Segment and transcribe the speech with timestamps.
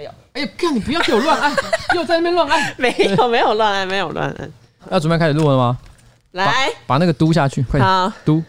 [0.00, 1.52] 哎呀，哎呦，干你不要给我乱按，
[1.94, 4.50] 又在那边乱按， 没有没有乱按，没有乱按。
[4.90, 5.76] 要准备开始录了吗？
[6.32, 6.46] 来
[6.86, 8.42] 把，把那个嘟下去，快点好嘟。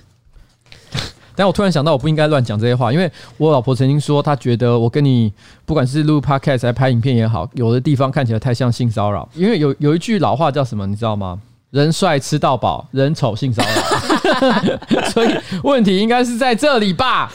[1.36, 5.34] 但我突然想到，我不应该乱讲这些话，因为我老婆曾经说，她觉得我跟你
[5.66, 9.28] 不管是录 podcast 还是拍影片也好，有的地方看起来太像性骚扰。
[9.34, 11.38] 因为有有一句老话叫什么，你知道吗？
[11.72, 15.10] 人帅吃到饱，人丑性骚扰。
[15.10, 15.34] 所以
[15.64, 17.32] 问题应该是在这里吧？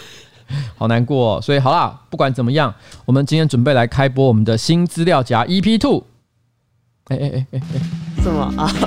[0.76, 2.74] 好难过哦，所以好啦，不管怎么样，
[3.04, 6.04] 我们今天准备来开播我们的新资料夹 EP Two。
[7.08, 7.80] 哎哎哎哎哎，
[8.22, 8.70] 什么啊？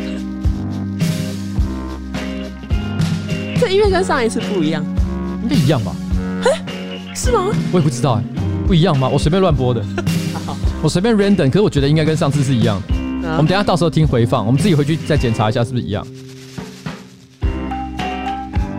[3.60, 4.84] 这音乐跟上一次不一样，
[5.44, 5.96] 应该一样吧？
[6.44, 6.52] 嘿，
[7.16, 7.48] 是吗？
[7.72, 8.24] 我也不知道哎，
[8.68, 9.08] 不一样吗？
[9.08, 9.84] 我随便乱播的，
[10.82, 12.88] 我随便 random，可是我觉得应该跟上次是一样的。
[13.32, 16.06] 我们等下到时候听回放，我们自己回去再检查一下是不是一样。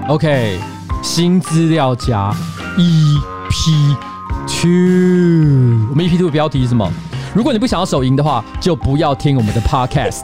[0.08, 0.58] OK，
[1.02, 2.34] 新资料夹。
[2.78, 3.96] EP
[4.46, 6.90] Two，我们 EP Two 的标题是什么？
[7.34, 10.22] 如果你不想要手淫的话，就不要听我们的 Podcast。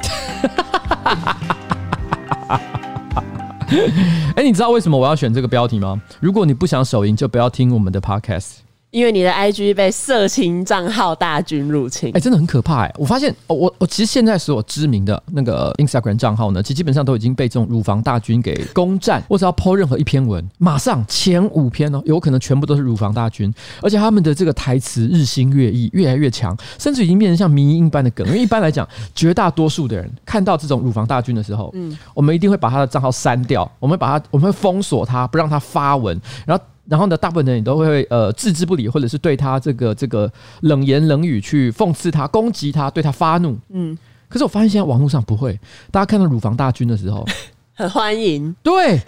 [4.36, 6.00] 哎，你知道为什么我要选这个标题吗？
[6.20, 8.65] 如果你不想手淫，就不要听我们的 Podcast。
[8.90, 12.94] 因为你的 IG 被色情账号大军入侵，哎，真的很可怕哎！
[12.96, 19.22] 我发现，我我其实现在所有知名的那个 Instagram 账号呢，其实基本上都已经被这种乳房大军给攻占。
[19.28, 28.26] 我只要 po 任何一篇文，马上前五篇哦，有可能全部都是乳房大军，而且他们的这个台词日新月异，越来越强，甚至已经变成像迷因般的梗。
[28.28, 36.64] 因为一般来讲，绝大多数的人看到这种乳房大军的时候，嗯，我们一定会把他的账号删掉，我们把他，我们会封锁他，不让他发文，然后。
[36.88, 43.58] 然后呢，大部分人也都会呃置之不理，或者是对他这个这个冷言冷语去讽刺他、攻击他、对他发怒。
[43.70, 43.96] 嗯，
[44.28, 45.58] 可是我发现现在网络上不会，
[45.90, 47.26] 大家看到乳房大军的时候，
[47.74, 48.54] 很欢迎。
[48.62, 49.00] 对，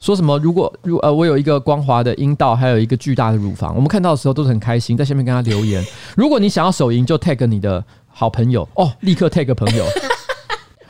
[0.00, 5.84] 说什么如果如呃我有一个光滑的阴道，还有一个巨大的乳房，我们看到的时候都是很开心，在下面跟他留言。
[6.16, 9.84] 如果你想要手淫，就 tag 你的好朋友哦，立刻 tag 朋友。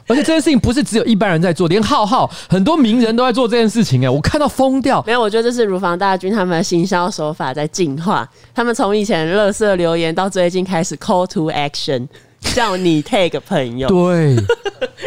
[0.09, 5.03] 而且这件事情不是只有一般人在做，连浩浩很多名人都在做这件事情哎，我看到疯掉。
[5.07, 8.29] 没有，我觉得这是乳房大军他们的行销手法在进化。
[8.55, 12.09] 他们从以前垃圾留言到最近开始 call to action，
[12.41, 13.89] 叫你 take 朋友。
[13.89, 14.37] 对，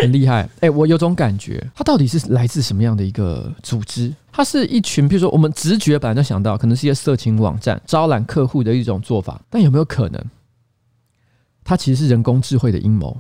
[0.02, 0.48] 很厉害。
[0.60, 4.14] 哎，我有种感觉，它到底是来自什么样的一个组织？
[4.32, 10.24] 它是一群，比如说我们直觉本来就想到，可能是一些色情网站招揽客户的一种做法，但有没有可能，
[11.64, 13.18] 它其实是人工智慧的阴谋？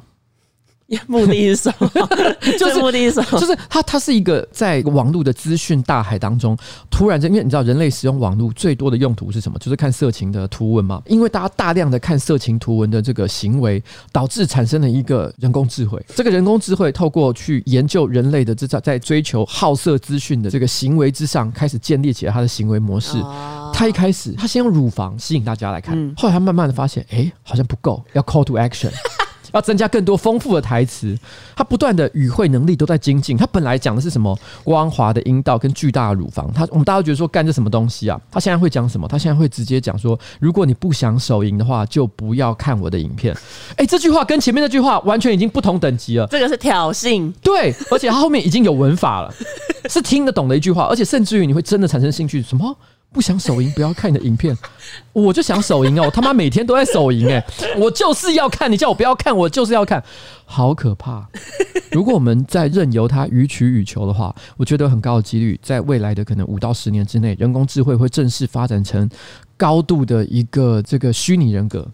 [1.07, 1.89] 目的是什么？
[2.59, 3.39] 就是目的是什么？
[3.39, 6.57] 就是它，它是一个在网络的资讯大海当中，
[6.89, 9.57] 突然间，因为你知道，人类使用网络最多的用途是什么？
[9.59, 11.01] 就是看色情的图文嘛。
[11.05, 13.81] 因为大家大量的看色情图文的这个行为，
[14.11, 16.03] 导致产生了一个人工智慧。
[16.15, 23.17] 这个人工智慧透过去研究人类的这在追求好色资讯的这个行为之上，开始建立起了它的行为模式。
[23.73, 28.91] 他一开始，他先用乳房吸引大家来看，后来他慢慢的发现，哎，好像不够，要 call to action。
[29.53, 31.17] 要增加更多丰富的台词，
[31.55, 33.35] 他不断的语汇能力都在精进。
[33.35, 38.19] 他本来讲的是什么光滑的阴道跟巨大的乳房，他我们大家都觉得说干这什么东西啊？
[38.31, 39.07] 他现在会讲什么？
[39.07, 43.35] 他现在会直接讲说，如果你不想手淫的话，就不要看我的影片。
[43.77, 46.27] 哎，这句话跟前面那句话完全已经不同等级了。
[46.27, 49.33] 这个是挑衅，对，而且他后面已经有文法了，
[49.89, 52.41] 是听得懂的一句话，而且甚至于你会真的产生兴趣。
[52.41, 52.75] 什么？
[53.13, 54.57] 不想手淫，不要看你的影片。
[55.11, 57.45] 我就想手淫哦，我他妈每天都在手淫哎，
[57.77, 58.71] 我就是要看。
[58.71, 60.01] 你叫我不要看，我就是要看，
[60.45, 61.27] 好可怕。
[61.91, 69.09] 如果我们在任由它予取予求的话，我觉得很高的几率，在未来的可能五到十年之内，人工智慧会正式发展成
[69.57, 71.85] 高度的一个这个虚拟人格。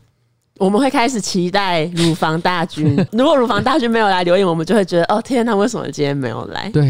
[0.59, 2.95] 我们会开始期待乳房大军。
[3.11, 6.69] 如果乳房大军没有来留言，我们就会觉得哦天哪，为什么今天没有来？
[6.69, 6.85] 对，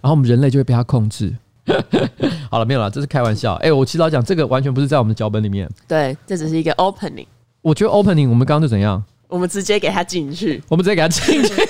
[0.00, 1.32] 然后我们人类就会被他控制。
[2.50, 3.54] 好了，没有了，这是开玩笑。
[3.54, 5.68] 哎、欸，我其实要讲这个完全不是在我们的脚本里面。
[5.86, 7.26] 对，这只是一个 opening。
[7.62, 9.02] 我觉得 opening 我们刚刚就怎样？
[9.28, 10.62] 我们直接给他进去。
[10.68, 11.52] 我们直接给他进去。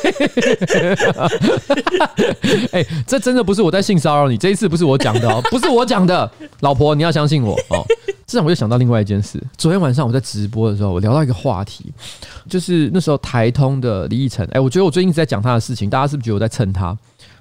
[2.70, 6.30] 哎、欸，这真的不是我在性骚扰你，这一次不是我讲的哦， 不是我讲的，
[6.60, 7.84] 老婆你要相信我哦。
[8.28, 9.42] 这让我就想到另外一件事。
[9.56, 11.86] 昨天晚上我在直播的时候，我聊到一个话题，
[12.48, 14.44] 就是那时候台通的李义成。
[14.48, 16.96] 哎、欸，我觉得我最近一直在讲他的事情，大家是不是觉得我在蹭他？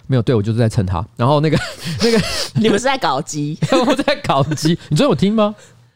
[0.08, 1.06] 没有，对，我就是在蹭他。
[1.16, 1.58] 然后那个
[2.02, 2.20] 那个，
[2.56, 3.58] 你们是在搞基？
[3.86, 4.70] 我在搞基。
[4.90, 5.54] 你昨天有听吗？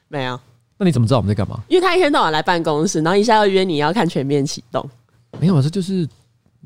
[0.08, 0.40] 没有。
[0.78, 1.60] 那你怎么知道我们在干嘛？
[1.68, 4.88] 因为他一天到晚来办公室，然后一下要约你要看全面启动。
[5.40, 6.08] 没有，这就是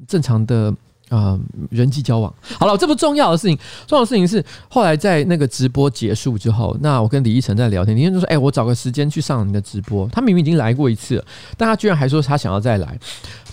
[0.07, 0.74] 正常的。
[1.10, 3.56] 呃，人际交往好了，这不重要的事情。
[3.86, 11.25] 重要的事情是后来在那个直播结束之后，那我跟李依晨在聊天，李依晨说：“哎、我找个时间去上你的直播。”他明明已经来过一次了，
[11.57, 12.98] 但他居然还说他想要再来。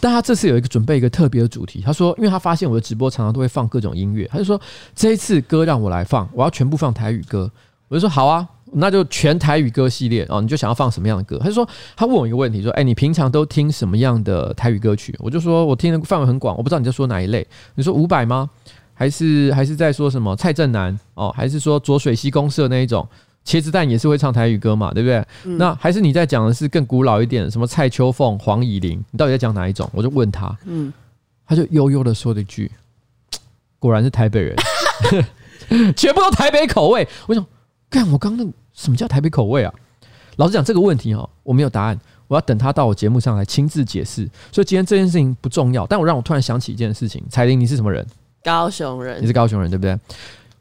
[0.01, 4.61] 但他这次有一个准备一个特别的主题，他说：“因为他发现我的直播常常都会放各种音乐，他就说
[4.95, 7.51] 这一次歌让我来放，我要全部放台语歌。”
[7.89, 11.39] 我就说：“好啊，那就全台语歌系列哦，你就想要放什么样的歌？
[11.39, 15.15] 他就说，他问我一个问题，说，哎，你平常都听什么样的台语歌曲？
[15.19, 17.47] 我就说我听的范围很广，我不知道你在说哪一类。
[17.75, 18.49] 你说伍佰吗？
[18.95, 21.33] 还是还是在说什么蔡振南哦？
[21.37, 23.07] 还是说浊水溪公社那一种？
[23.45, 25.17] 茄子蛋也是会唱台语歌嘛，对不对？
[25.45, 29.05] 嗯、那还是你在讲的是更古老一点，什么蔡秋凤、黄以玲？
[29.11, 29.91] 你到底在讲哪一种？
[29.93, 30.93] 我就问他，嗯，
[31.45, 32.71] 他就悠悠的说了一句
[33.81, 34.57] ：“果然是台北人，
[35.97, 37.45] 全部都台北口味。”我想，
[37.91, 39.73] 干我刚刚那什么叫台北口味啊？
[40.37, 44.29] 老实讲，这个问题哈，我没有答案，我要等他到我节目上来亲自解释。
[44.51, 48.05] 所以今天这件事情不重要，但我让我突然想起一件事情：彩玲，你是什么人？
[48.43, 49.23] 高雄人。
[49.23, 49.97] 你是高雄人，对不对？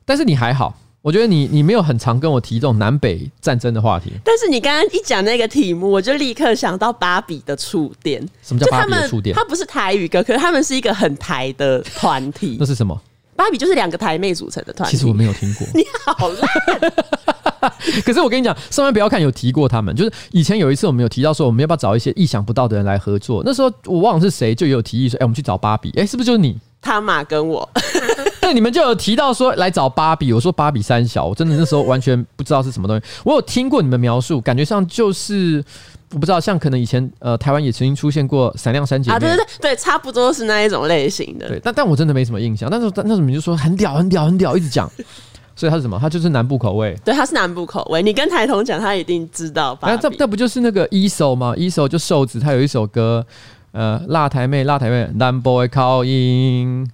[0.06, 0.77] 但是你还好。
[1.01, 8.21] 我觉得你你没有很常跟我提这种南北战争的话题，但是你刚刚一讲那个题目，我就立刻想到芭比的触电。
[8.44, 9.35] 什么叫芭比的触电？
[9.35, 12.57] 它不是台语歌，可是他们是一个很台的团体。
[12.62, 13.01] 那是什么？
[13.42, 14.96] 芭比就是两个台妹组成的团体。
[14.96, 15.66] 其实我没有听过。
[15.74, 17.72] 你好烂。
[18.06, 23.42] 可是我跟你讲，上面不要看有提过他们，就是以前有一次我们有提到说，我们要不要找一些意想不到的人来合作？
[23.44, 25.90] 那时候我忘了是谁，就有提议说，哎、欸，我们去找芭比。
[25.92, 26.56] 哎、欸，是不是就是你？
[26.82, 27.68] 他玛跟我。
[28.42, 33.04] 对，你们就有提到说来找芭比，我说芭比三小，我真的那时候完全不知道是什么东西。
[33.24, 35.64] 我有听过你们描述，感觉上就是
[36.13, 41.48] 我不知道，像可能以前呃台湾也曾经出现过闪亮三姐妹啊，对对对对，差不多是那一种类型的。
[41.48, 42.69] 对，但但我真的没什么印象。
[42.69, 44.90] 但是那时候你就说很屌很屌很屌，一直讲，
[45.56, 45.98] 所以他是什么？
[46.02, 46.98] 他就是南部口味。
[47.04, 48.02] 对，他是南部口味。
[48.04, 49.74] 你跟台彤讲，他一定知道。
[49.75, 49.88] 吧。
[49.90, 53.25] 那这这不就是那个 E.SO 吗？E.SO 就瘦子，他有一首歌，
[53.72, 56.88] 呃，辣台妹辣台妹，南 boy 靠音。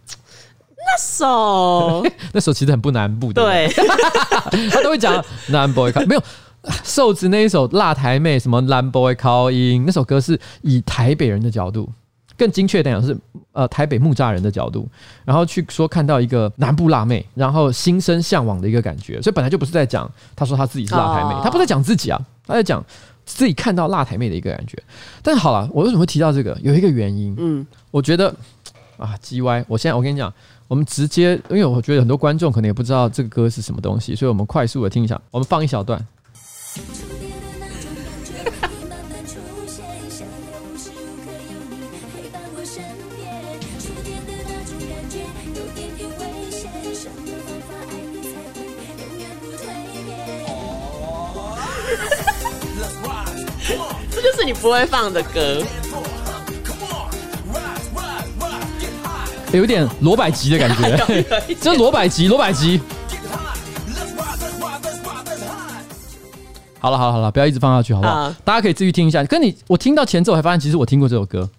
[0.89, 3.67] 那首 那首其实很不南部的，对，
[4.71, 6.23] 他都会讲南 boy 靠，没有
[6.83, 11.89] 瘦子那一首辣台妹什么南 boy Calling，，那首歌是以台北人的角度，
[12.37, 13.17] 更精确点讲是
[13.51, 14.87] 呃台北木栅人的角度，
[15.25, 22.83] 然后去说看到一个南部辣妹，然后心生向往的一个感觉，所以本来就不是在讲他说他自己是辣台妹，他不在讲自己啊，他在讲
[23.25, 24.81] 自己看到辣台妹的一个感觉。
[25.21, 26.57] 但好了，我为什么会提到这个？
[26.61, 28.33] 有一个原因，嗯，我觉得
[28.97, 30.33] 啊，G Y，我现在我跟你讲。
[30.69, 35.17] 我们直接，因为我觉得很多观众可能也不知道这个歌是什么东西，所以我们快速的听一下。
[35.31, 35.97] 我们放一小段。
[54.67, 55.63] 不会放的歌。
[59.53, 61.23] 有点罗百吉的感觉，
[61.61, 62.81] 这是罗百吉，罗百吉。
[66.79, 68.25] 好了，好了，好了，不要一直放下去，好不好？
[68.25, 69.23] 好，大家可以自己听一下。
[69.23, 71.49] 跟你，我听到前奏，还发现其实我听过这首歌，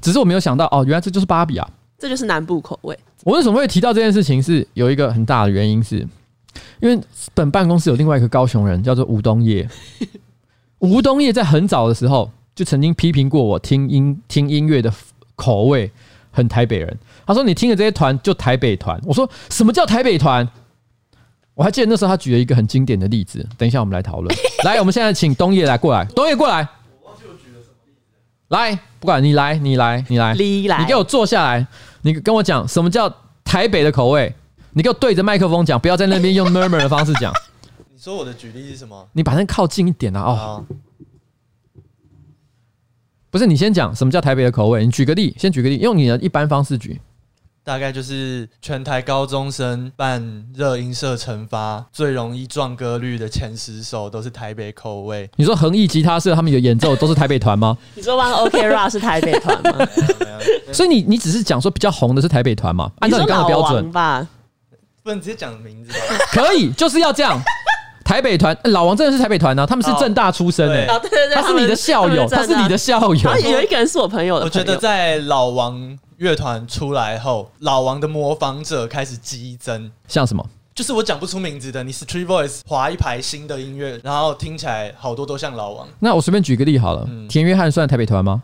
[0.00, 1.68] 只是我没有想到，哦，原来这就是芭比啊！
[1.98, 2.96] 这就是南部口味。
[3.24, 4.40] 我为什么会提到这件事情？
[4.40, 5.96] 是有一个很大的原因，是
[6.78, 6.96] 因为
[7.34, 9.68] 本办公室有另外一个高雄人，叫做吴东业。
[10.78, 14.92] 吴东业在很早的时候就曾经批评过我听音听音乐的
[15.36, 15.90] 口味
[16.30, 16.98] 很台北人。
[17.26, 20.46] 他说：“你听的这些团就台北团。”我说：“什么叫台北团？”
[21.54, 23.46] 我还记得那时候他举了一个很经典的例子。
[23.58, 24.34] 等一下我们来讨论。
[24.64, 26.04] 来，我们现在请东野来过来。
[26.06, 26.66] 东野过来。
[27.02, 28.00] 我忘记我举了什么例子。
[28.48, 31.66] 来，不管你来，你来，你来，你来，你给我坐下来。
[32.00, 33.14] 你跟我讲什么叫
[33.44, 34.34] 台北的口味？
[34.72, 37.32] 你给我对着麦克风讲，不要在那边用 murmur 的方式讲。
[37.92, 39.06] 你说我的举例是什么？
[39.12, 40.22] 你把那靠近一点啊！
[40.22, 40.64] 哦。
[43.32, 44.84] 不是，你先讲什么叫台北的口味？
[44.84, 47.00] 你举个例，先举个例，用你的一般方式举。
[47.64, 55.30] 大概就是全台高中生办热音社成发最容易撞歌率的前十首都是台北口味。
[55.36, 57.78] 你说恒毅吉他社他们有演奏都是台北团吗？
[57.96, 59.88] 你说 One OK Rock 是台北团吗？
[60.70, 62.92] 所以你你只是讲说比较红的是台北团嘛？
[62.98, 64.28] 按照你刚刚的标准吧，
[65.02, 65.98] 不能直接讲名字吧？
[66.32, 67.40] 可以，就是要这样。
[68.04, 73.20] 台北团老王真的是台北团呢、啊，他们是正大出身的、欸，哦、对对对，他是你的校友，他，他是你的校友。
[73.22, 74.60] 然后有一个人是我朋友的朋友。
[74.60, 79.90] 我觉得在老王乐团出来后，老王的模仿者开始激增。
[80.08, 80.44] 像什么？
[80.74, 85.86] 就是我讲不出名字的，你 Street Voice 滑一排新的音乐，然后听起来好多都像老王。
[86.00, 88.42] 那我随便举个例好了，嗯、田约翰算台北团吗？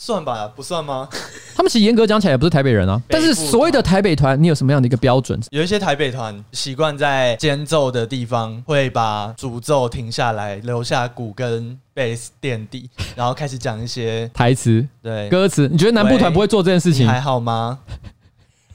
[0.00, 1.08] 算吧，不算吗？
[1.56, 3.02] 他们其实严格讲起来也不是台北人啊。
[3.08, 5.38] 但是所谓的台北团，你有什么样的一个标准？
[5.50, 15.68] 有一些台北团习惯在间奏的地方会把主奏停下来，留下鼓跟贝斯垫底， 然后开始讲一些台词、对歌词。
[15.68, 17.04] 你觉得南部团不会做这件事情？
[17.04, 17.80] 还好吗？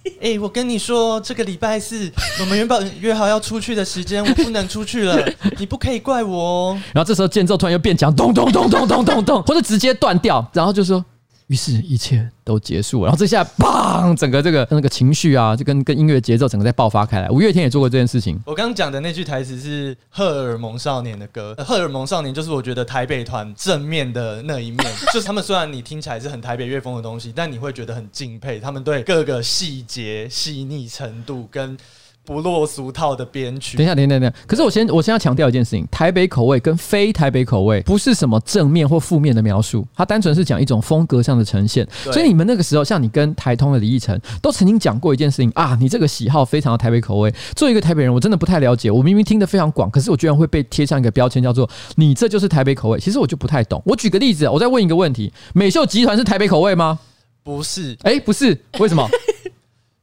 [0.06, 2.12] 哎、欸，我跟你说，这个礼拜四
[2.42, 5.26] 我们原本约好要出去的时间，我不能出去了，
[5.58, 6.82] 你不可以怪我哦。
[6.94, 11.04] 然后这时候间奏突然又变强，咚咚咚咚咚咚咚，或者直接断掉，然后就说。
[11.48, 13.08] 于是，一切都结束了。
[13.08, 14.16] 然后这下，砰！
[14.16, 17.30] 整个这个那个情绪啊，就跟跟音乐节奏整个在爆发开来。
[17.30, 18.40] 五月天也做过这件事情。
[18.46, 24.80] 我刚刚讲的那句台词是《荷尔蒙少年》的歌，《荷尔蒙少年》就是我觉得台北团正面的那一面，
[25.14, 31.78] 就是他们虽然你听起来是很台北乐风的东西，但你会觉得很敬佩他们对各个细节细腻程度跟。
[32.26, 33.78] 不落俗套的编曲。
[33.78, 34.34] 等一下，等一下，等一下。
[34.48, 41.88] 可是我先，我先要强调一件事情：台北口味跟非台北口味不是什么正面或负面的描述，它单纯是讲一种风格上的呈现。
[41.92, 47.34] 所以你们那个时候，像你跟台通的李义成，都曾经讲过一件事情啊，你这个喜好非常的台北口味。
[47.56, 48.90] 作为一个台北人，我真的不太了解。
[48.90, 53.00] 我明明听得非常广，可是我居然会被贴上一个标签，叫做你这就是台北口味。
[53.00, 53.82] 其实我就不太懂。
[53.86, 57.00] 我举个例子，我再问一个问题：美秀集团是台北口味吗？
[57.44, 57.98] 不是。
[58.04, 59.06] 哎，不是，为什么？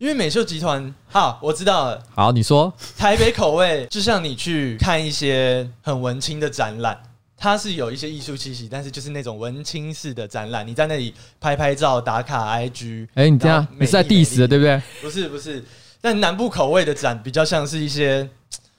[0.01, 2.03] 因为美秀集团，好，我知道了。
[2.15, 6.99] 好，你说台北口味，就像你去看一些很文青的展览，
[7.37, 13.09] 它是有一些艺术气息，但是就是那种文青式的展览，你在那里拍拍照、打卡 IG。
[13.13, 14.83] 哎，你这样你是在 diss 的，对不对？
[15.03, 15.63] 不是，不是。
[16.01, 18.27] 但南部口味的展比较像是一些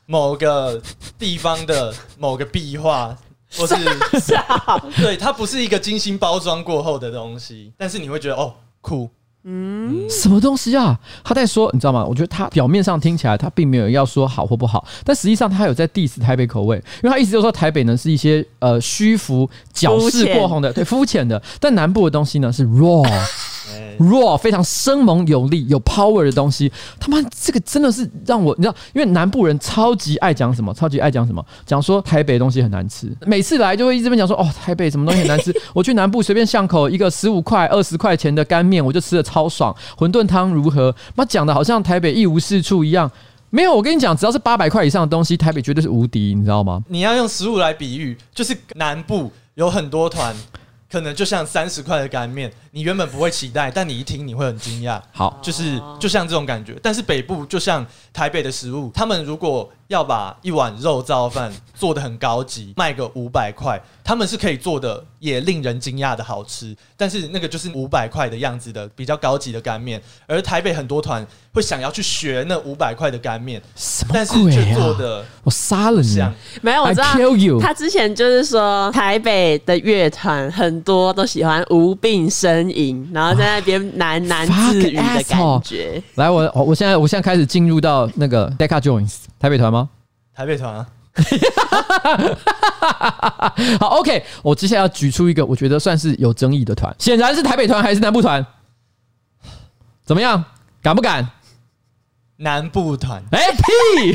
[0.08, 0.82] 某个
[1.20, 3.16] 地方的某个壁画，
[3.58, 3.76] 或是
[4.98, 9.08] 对，它不是一个精心包装过后的东西，但是你会觉得哦，酷。
[9.44, 11.00] 嗯，什么东西啊？
[11.24, 12.06] 他在说，你知道吗？
[12.06, 23.04] 我觉得他表面上听起来他并没有要说好或不好，但实际上他有在 diss 台北口味，因为他一直就说台北呢是一些呃虚浮、矫饰过红的，对，肤浅的，但南部的东西呢是 raw。
[24.00, 40.96] raw 非常生猛有力有 power 的东西，他妈这个真的是让我你知道，因为南部人超级爱讲什么，超级爱讲什么，讲说台北东西很难吃，每次来就会一直边讲说哦，台北什么东西很难吃， 我去南部随便巷口一个十五块二十块钱的干面，我就吃的超爽，馄饨汤如何？
[41.16, 43.10] 妈讲的好像台北一无是处一样，
[43.50, 46.82] 没有，我跟你讲，只要是八百块以上的东西，台北绝对是无敌，你知道吗？
[46.88, 50.36] 你要用食物来比喻，就是南部有很多团。
[50.92, 55.02] 可能就像三十块的干面，你原本不会期待，但你一听你会很惊讶。
[55.14, 56.78] 好，就是就像这种感觉。
[56.84, 66.76] 但是北部就像台北的食物，他们如果要把一碗肉燥饭做的很高级，卖个五百块，他们是可以做的，也令人惊讶的好吃。
[66.98, 74.26] 但是那个就是五百块的样子的比较高级的干面，而台北很多团会想要去学那五百块的干面，什么鬼啊？
[74.26, 76.20] 但是却做的我杀了你！
[76.62, 77.62] 没有，我知道 you。
[77.62, 80.82] 他之前就是说台北的乐团很。
[80.84, 86.02] 多都喜欢无病呻吟，然后在那边喃喃自语的感觉。
[86.16, 89.90] 来，我我现在我现在开始进入到那个 Deca Joins 台北团吗？
[90.36, 90.88] 台北团啊。
[93.80, 98.46] 好，OK，我接下来要举出一个我觉得算是有争议的团，显然是台北团还是南部团？
[100.06, 100.44] 怎么样？
[100.82, 101.28] 敢不敢？
[102.38, 103.22] 南部团？
[103.32, 104.14] 哎、欸、屁！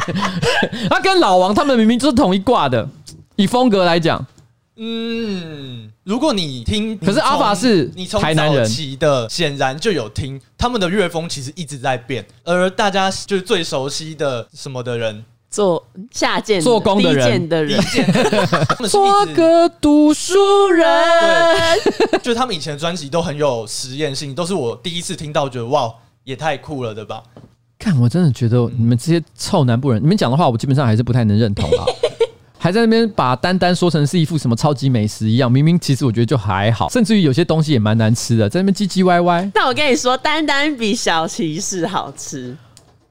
[0.88, 2.88] 他跟老王他们明明就是同一挂的，
[3.36, 4.26] 以风格来讲。
[4.76, 12.26] 嗯，如果你听，可是阿法是你从早期的显然就有听他们的乐风，其实一直在变。
[12.42, 17.80] 而大家就是最熟悉的什么的人，做下贱做工的人，的人，
[18.88, 20.84] 做个读书人。
[22.10, 27.22] 对，就他们以前的专辑都很有实验性，都是我第一次听到，觉得哇，也太酷了，对吧？
[27.78, 31.84] 看，我真的觉得你们这些臭南部人，你们讲的话，我基本上还是不太能认同啊。
[32.64, 39.50] 还在那边把丹丹说成是一副什么超级美食一样，明明其实我觉得就还好，甚至于有些东西也蛮难吃的，在那边唧唧歪歪。
[39.54, 42.56] 那我跟你说，丹丹比小骑士好吃。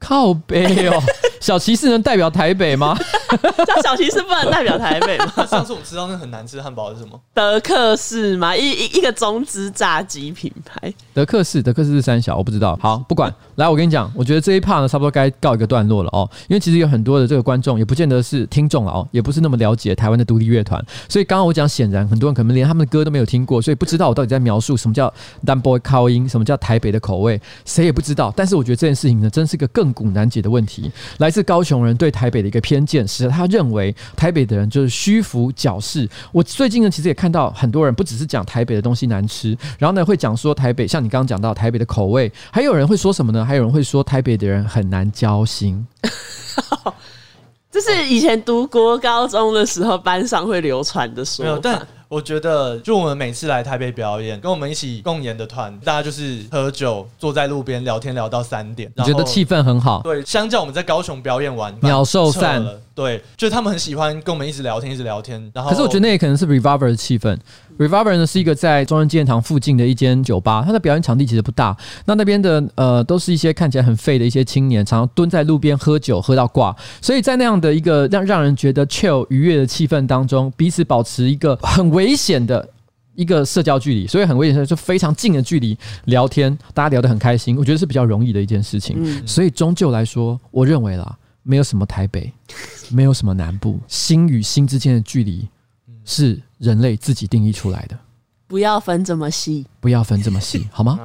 [0.04, 1.02] 靠北哦，
[1.40, 2.94] 小骑士能代表台北吗？
[3.66, 5.32] 叫小骑士不能代表台北吗？
[5.48, 7.18] 上次我们吃到那很难吃的汉堡是什么？
[7.32, 8.54] 德克士吗？
[8.54, 10.92] 一一一个中资炸鸡品牌。
[11.14, 12.78] 德克士，德克士是三小，我不知道。
[12.82, 13.34] 好，不管。
[13.56, 16.28] 来，我跟你讲，我觉得这一 part 呢，差不多该告一个段落了哦。
[16.48, 20.84] 因为其实有很多的这个观众，也不见得是听众了哦，也不是那么了解台湾的独立乐团。
[21.08, 25.08] 所以刚刚我讲，显然很多人可能连他们的歌都没有听过，所以不知道我到底在描述什么叫
[25.44, 28.32] d u m b o y 靠音，什么叫台北的口味，谁也不知道。
[28.36, 30.92] 但是我觉得这件事情呢，真是个亘古难解的问题。
[31.16, 36.06] 来自高雄人对台北的一个偏见，使得他认为台北的人就是虚浮矫饰。
[36.32, 43.42] 我最近呢，其实也看到很多人不只是讲台北的东西难吃，然后呢会讲说台北，像你刚刚讲到台北的口味，还有人会说什么呢？
[43.44, 45.86] 还有人会说台北的人很难交心。
[47.70, 51.86] 这是以前读国高中的时候班上会流传的说法。
[52.08, 58.92] 我觉得，就我们每次来台北表演，跟我们一起共演的团，大家就是喝酒，坐在路边聊天，聊到三点。
[58.96, 60.02] 你觉得气氛很好？
[60.02, 62.64] 对，相较我们在高雄表演完，鸟兽散。
[62.94, 65.50] 对，就是他们很喜欢跟我们一直聊天，一直聊天。
[65.52, 67.36] 然后，可是我觉得那也可能是 Revolver 的气氛。
[67.76, 71.76] Revolver 呢是一个在中央纪念堂附近的一间酒吧，它的表演场地其实不大。
[72.04, 76.74] 那那边的呃都是一些看起来很废的一些青年，常常蹲在路边喝酒喝到挂。
[77.00, 82.68] 所以在那样的一个让让人觉得 chill 愉悦的气氛当中，彼此保持一个很危险的。
[83.16, 88.96] 一个社交距离，所以很危险的就非常近的距离聊天，大家聊得很开心，我觉得是比较容易的一件事情。
[88.98, 92.32] 嗯、所以终究来说，我认为啦，没有什么台北，
[92.90, 95.48] 没有什么南部，心与心之间的距离
[96.04, 97.96] 是人类自己定义出来的。
[98.48, 100.98] 不要分这么细，不要分这么细， 好吗？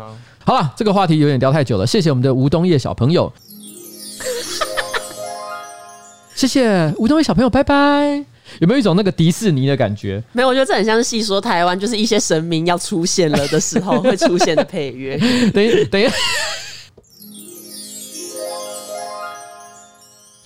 [0.44, 3.32] 好了，这个话题有点聊太久了，谢谢我们的吴东叶小朋友，
[6.34, 8.26] 谢谢吴东叶小朋友，拜拜。
[8.60, 10.24] 有没有一种那个迪士尼的感觉？
[10.32, 15.18] 没有，我觉得这很像是戏说台湾，就是一些神明要出现了的时候会出现的配乐。
[15.54, 16.12] 等一等一下，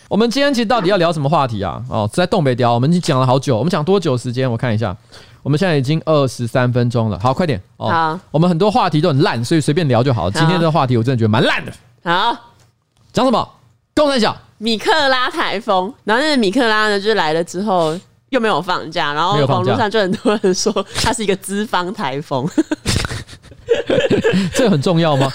[0.10, 1.82] 我们今天其实到底要聊什么话题啊？
[1.90, 4.50] 哦，在东北调，我们已经讲了好久，我们讲多久时间？
[4.50, 4.96] 我看一下，
[5.42, 7.18] 我们现在已经二十三分钟了。
[7.20, 7.90] 好，快点哦。
[7.90, 10.30] 好，我们很多话题都很烂，所以随便聊就好。
[10.30, 11.72] 今天这个话题我真的觉得蛮烂的。
[12.04, 12.36] 好，
[13.12, 13.50] 讲什么？
[13.96, 14.36] 共三小。
[14.60, 22.48] 米克拉台风，然后那个米克拉呢，就是来了之后又没有放假，然后网络上就很多人说它是一个资方台风，
[24.54, 25.30] 这很重要吗？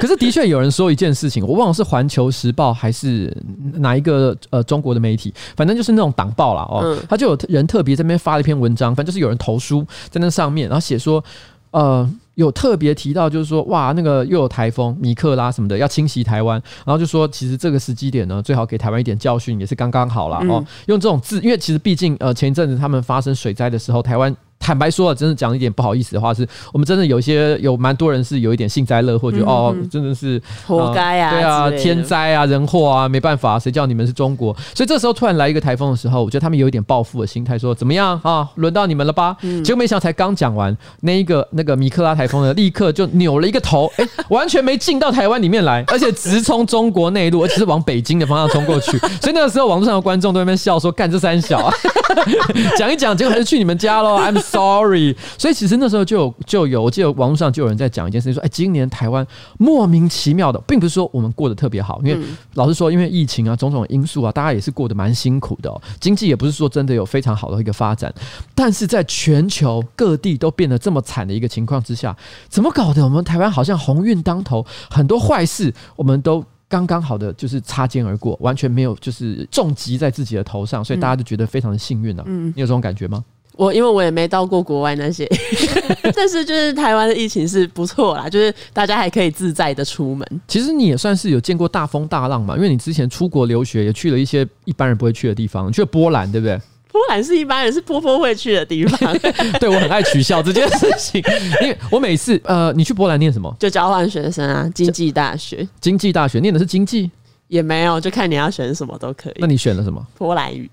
[0.00, 3.34] 可是的确有人说一件事情，我忘了是《环球时报》还是
[3.74, 6.62] 哪一个呃中国的媒体，反正就是那种党报啦。
[6.70, 11.22] 哦，他就有人特别在那边发了一篇文章，反正就是有人投书在那上面，然后写说
[11.70, 12.10] 呃。
[12.36, 20.40] 有特别提到，就是说，哇，那个又有台风米克拉什么的要侵袭台湾，然后就说，其实这个时机点呢，最好给台湾一点教训，也是刚刚好啦。
[20.48, 20.64] 哦。
[20.86, 24.34] 用这种字，因为其实毕竟，呃，前一阵子他们发生水灾的时候，台湾。
[24.60, 34.54] 坦白说啊，真的讲一点不好意思的话，是我们真的有一些有蛮多人是有一点幸灾乐祸，觉得哦，真的是活该啊，对啊，天灾啊，人祸啊，没办法，谁叫你们是中国？
[34.74, 39.34] 所以这时候突然来一个台风的时候，我觉得他们有一点报复的心态，说怎么样啊，轮到你们了吧？
[39.64, 48.98] 结果没想到才刚讲完，那一个那个米克拉台风呢，立刻就扭了一个头，哎， 完全没进到台湾里面来，而且直冲中国内陆，而且是往北京的方向冲过去。
[49.20, 51.74] 所以那个时候网络上的观众都在那边笑说，干这三小啊，
[52.76, 55.16] 讲一讲，结果还是去你们家喽，I'm sorry。
[55.38, 59.26] 所以其实那时候就有就有，我记得网络上就有人在讲一件事情，说，哎，今年台湾
[59.58, 62.18] 莫名其妙的，并不是说我们过得特别好，因为
[62.54, 65.80] 老实说，因为疫情啊，种种因素啊，大家也是过得蛮辛苦的哦。
[66.00, 68.12] 经济也不是说真的有非常好的一个发展，
[68.54, 72.16] 但是在全球各地都变得这么惨的一个情况之下，
[72.48, 73.04] 怎么搞的？
[73.04, 82.22] 我们台湾好像鸿运当头，很多坏事我们都刚刚好的就是擦肩而过，完全没有就是重击在自己的头上，所以大家就觉得非常的幸运呢。
[82.26, 83.24] 嗯，你有这种感觉吗？
[83.60, 85.28] 我因为我也没到过国外那些，
[86.16, 90.40] 但是就是台湾的疫情是不错啦，就是大家还可以自在的出门。
[90.48, 96.58] 其实你也算是有见过大风大浪嘛，因为你之前出国留学也去了一些一般人不会去的地方，你去了波兰对不对？
[96.90, 99.12] 波兰是一般人是波波会去的地方。
[99.60, 101.22] 对，我很爱取笑这件事情，
[101.60, 103.54] 因为我每次呃，你去波兰念什么？
[103.60, 105.68] 就交换学生啊，经济大学。
[105.82, 107.10] 经济大学念的是经济？
[107.48, 109.34] 也没有，就看你要选什么都可以。
[109.36, 110.02] 那你选了什么？
[110.16, 110.70] 波兰语。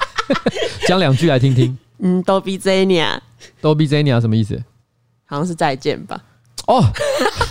[0.88, 1.78] 讲两句来听听。
[2.00, 3.22] 嗯，多比泽尼亚，
[3.60, 4.62] 多比泽尼亚什么意思？
[5.26, 6.20] 好像是再见吧。
[6.66, 6.82] 哦，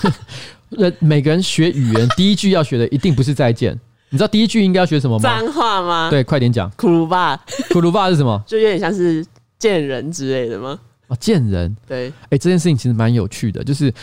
[0.69, 3.77] 人每个人学语言第一句要学的一定不是再见，
[4.09, 5.23] 你知道第一句应该要学什么吗？
[5.23, 6.09] 脏话吗？
[6.09, 6.69] 对，快点讲。
[6.71, 7.35] 苦鲁巴，
[7.71, 8.41] 苦鲁巴是什么？
[8.45, 9.25] 就有点像是
[9.57, 10.79] 贱人之类的吗？
[11.07, 11.75] 哦，贱人。
[11.88, 13.93] 对，哎、欸，这件事情其实蛮有趣的，就是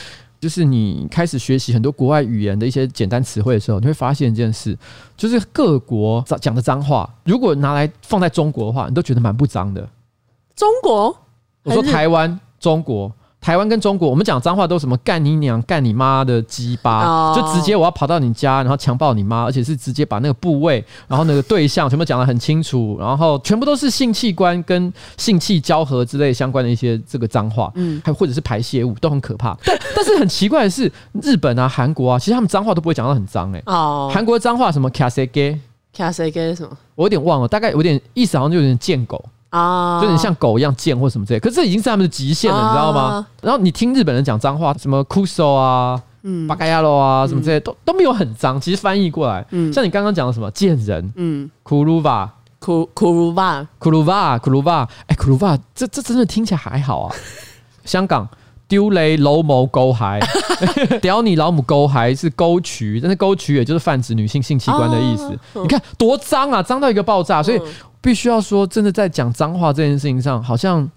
[0.41, 4.77] 就是你开始学习很多国外语言的一些简单词汇的时候，你会发现一件事，
[5.17, 9.89] 就是各国讲的脏话，如果拿来放在中国的话，你都觉得蛮不脏的。
[10.57, 11.15] 中国，
[11.65, 29.55] 我说台湾、中国、台湾跟中国，我们讲脏话都什么干你娘、干你妈的鸡巴，就直接我要跑到你家，然后强暴你妈，而且是直接把那个部位，然后那个对象全部讲得很清楚，然后全部都是性器官跟性器交合之类相关的一些这个脏话，嗯，还或者是排泄物都很可怕。
[29.63, 30.91] 但 但是很奇怪的是，
[31.21, 33.63] 日本啊、韩国啊，其实他们脏话都不会讲到很脏哎。
[33.67, 35.61] 哦，韩国的脏话什么卡塞给
[35.93, 36.75] 卡塞给什么？
[36.95, 39.23] 我有点忘了，大概有点意思，好像就有点贱狗。
[39.51, 43.27] 啊，就很像狗一样贱或什么之类，可是这已经是他们的极限了，你知道吗？
[43.43, 48.61] 然后你听日本人讲脏话，什么酷手啊、嗯、巴嘎亚罗啊，什么之类，都都没有很脏。
[48.61, 49.73] 其实翻译过来，嗯。
[49.73, 57.15] 像你刚刚讲的什么贱人，嗯，库鲁瓦，库库鲁瓦，库鲁瓦，库鲁瓦，哎，库鲁瓦，这这真的听起来还好啊。
[57.85, 58.29] 香港
[58.69, 60.21] 丢雷老母沟孩，
[61.01, 65.39] 屌你老母沟孩是沟渠，但是沟渠也就是泛指女性性器官的意思。
[65.63, 67.61] 你看多脏啊，脏到一个爆炸，所以。
[68.03, 70.89] 必须要说，真的在讲脏话这件事情上，好像。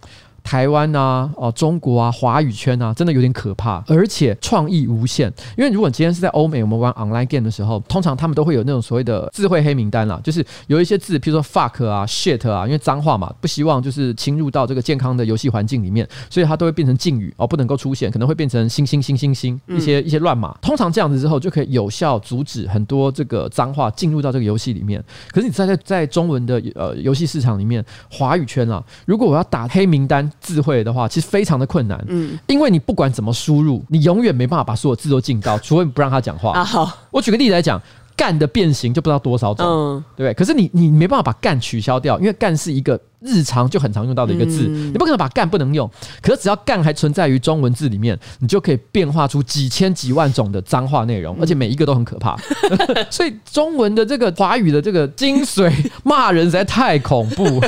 [0.44, 5.32] 台湾啊，哦，中国啊，华语圈啊，真的有点可怕，而且创意无限。
[5.58, 20.58] 因为如果你今天是在欧美，我们玩 online game 的时候，通常他们都会有那种所谓的智慧黑名单啦，就是有一些字，譬如说 fuck 啊、shit 啊，因为脏话嘛，不希望就是侵入到这个健康的游戏环境里面，所以它都会变成禁语哦，不能够出现，可能会变成星星星星星一些一些乱码。
[20.62, 25.04] 通常这样子之后，就可以有效阻止很多这个脏话进入到这个游戏里面。
[25.32, 30.30] 可是你在在在中文的呃游戏市场里面，华语圈啊，如果我要打黑名单。
[30.40, 32.04] 字汇的话，其实非常的困难。
[32.08, 36.52] 嗯，因为你不管怎么输入，你永远没办法把所有字都进到，除非你不让他讲话。
[36.54, 37.82] 啊，好，我举个例子来讲。
[38.20, 40.34] 干的变形就不知道多少种，嗯，对不对？
[40.34, 45.90] 可是你你没办法把干取消掉，因为干是一个日常就很常用到的一个字，嗯、你不可能把干不能用。
[46.22, 52.38] 可是只要干还存在于中文字里面，你就可以变化出几千几万种的脏话内容，而且每一个都很可怕。
[52.70, 55.72] 嗯、 所以中文的这个华语的这个精髓，
[56.04, 57.62] 骂人实在太恐怖。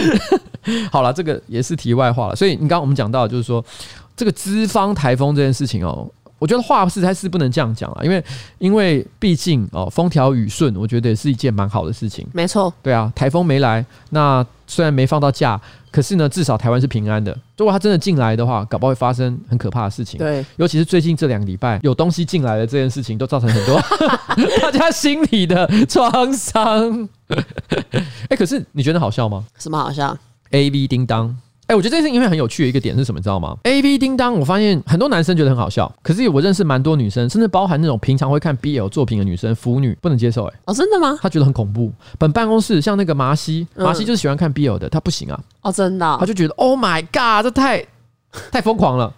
[0.90, 2.34] 好了，这个也是题外话了。
[2.34, 3.62] 所以你刚刚我们讲到，就是说
[4.16, 6.10] 这个资方台风这件事情哦。
[6.38, 8.22] 我觉得话实在是不能这样讲啊，因为
[8.58, 12.26] 因为毕竟哦，风调雨顺，我觉得也是一件蛮好的事情。
[12.32, 15.58] 没错，对啊，台风没来，那虽然没放到假，
[15.90, 17.36] 可是呢，至少台湾是平安的。
[17.56, 20.18] 如果它真的进来的话，搞不好会发生很可怕的事情。
[20.18, 23.80] 对，尤其是最近这两个礼拜有东西进来的这件事情，都造成很多
[24.60, 27.08] 大家心里的创伤。
[28.28, 29.44] 哎，可是你觉得好笑吗？
[29.58, 30.16] 什么好笑
[30.50, 31.34] ？AV 叮当。
[31.68, 40.54] 哎、欸，我觉得这件事情因为很有趣的一个点是什么，你知道吗？AV 叮当，我发现很多男生觉得很好笑，可是我认识蛮多女生，甚至包含那种平常会看 BL 作品的女生，腐女不能接受、欸。
[40.54, 41.18] 哎，哦，真的吗？
[41.20, 41.92] 她觉得很恐怖。
[42.18, 45.40] 本办公室像那个麻西，麻西就是喜欢看 BL 的，她不行啊。
[45.62, 47.84] 哦，真的、哦，她就觉得 Oh my God，这太
[48.52, 49.12] 太疯狂了。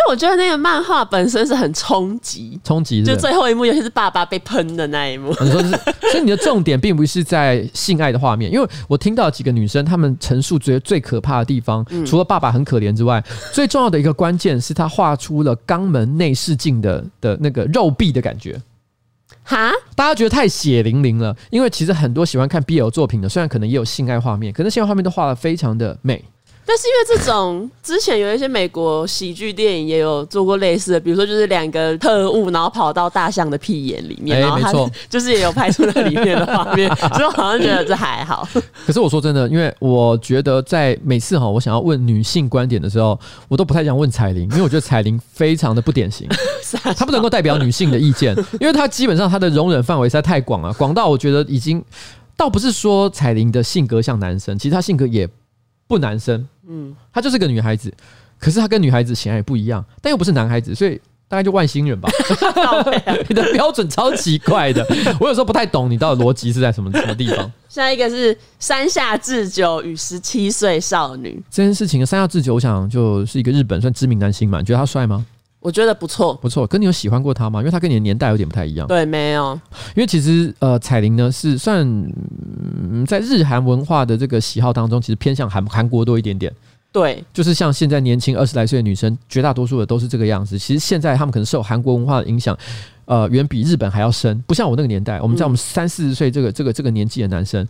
[0.00, 3.02] 就我觉得那个漫画本身是很冲击，冲击。
[3.04, 5.28] 就最后一幕，尤其是爸爸被喷的那一幕。
[5.40, 5.68] 你说是，
[6.10, 18.58] 所以你的重点并不是在性爱的画面，因为我听到几个女生她们陈述觉得最可怕的地方，除了爸爸很可怜之外，最重要的一个关键是他画出了肛门内视镜的的那个肉壁的感觉。
[19.42, 26.24] 哈，大家觉得太血淋淋了，因为其实很多喜欢看 BL 作品的，虽然可能也有性爱画面，可是性爱画面都画的非常的美。
[26.70, 34.72] 但是因为这种之前有一些美国喜剧电影也有做过类似的，比如说就是两个特务，然后跑到大象的屁眼里面，然后他
[35.10, 38.48] 就是也有拍出那里面的画面，所以我好像觉得这还好。
[38.86, 46.28] 可是我说真的，因为我觉得在每次哈，我想要问女性观点的时候，我都不太想问彩玲，因为我觉得彩玲非常的不典型，
[46.96, 51.84] 她不能够代表女性的意见，因为她基本上她的容忍范围实在太广了，广到我觉得已经
[52.36, 55.28] 倒不是说彩玲的性格像男生，其实她性格也
[55.88, 56.46] 不男生。
[56.70, 57.92] 嗯，她就是个女孩子，
[58.38, 62.08] 可是她跟女孩子显然也不一样，但又不是男孩子，所以大概就外星人吧。
[63.28, 64.86] 你的标准超奇怪的，
[65.20, 67.50] 我有时候不太懂你到底逻辑是在什么什么地方。
[67.68, 75.24] 下一个是山下智久与十七岁少女这件事情，山下智久我想就是一个日本算知名男星嘛，你觉得他帅吗？
[75.60, 76.66] 我觉得不错，不错。
[76.66, 77.60] 可你有喜欢过他吗？
[77.60, 78.86] 因为他跟你的年代有点不太一样。
[78.86, 79.52] 对，没有。
[79.94, 86.50] 因为其实呃，彩铃呢是算、嗯、在日韩文化的这个喜好当中，其实偏向韩韩国多一点点。
[86.92, 90.58] 对，就是像现在年轻二十来岁的女生，绝大多数的都是这个样子。
[90.58, 92.56] 其实现在他们可能受韩国文化的影响，
[93.10, 94.40] 呃，远比日本还要深。
[94.46, 97.60] 不像我那个年代，我们在我们三四十岁这个这个这个年纪的男生，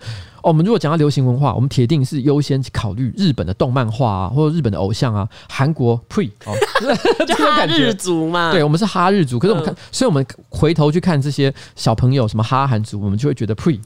[0.43, 6.53] 哦，我们如果讲到流行文化，我们铁定是优先考虑日本的动漫画啊，或者日本的偶像啊，韩国 pre 哦，
[7.27, 8.53] 就哈日族嘛。
[8.53, 13.81] 对，我们是哈日族，可是我们看，所以我们回头去看这些小朋友什么哈韩族，我们就会觉得 pre。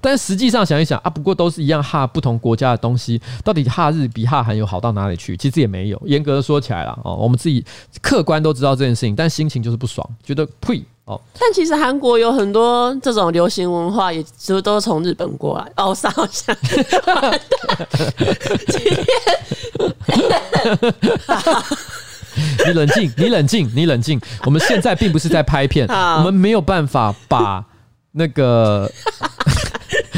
[0.00, 5.36] 但实际上想一想啊，不过都是一样哈不同国家的东西，到底哈日比哈韩有好到哪里去？
[5.36, 6.02] 其实也没有。
[6.04, 7.64] 严格的说起来了，哦，我们自己
[8.02, 11.20] 客观都知道这件事情，但心情就是不爽，觉得呸哦。
[11.40, 15.72] 但其实韩国有很多这种流行文化，也其实都是从日本过来。
[15.76, 16.54] 哦，好像。
[18.68, 19.06] 今天，
[22.66, 24.20] 你冷静，你冷静，你冷静。
[24.44, 25.86] 我们现在并不是在拍片，
[26.18, 27.64] 我们没有办法把
[28.12, 28.90] 那个。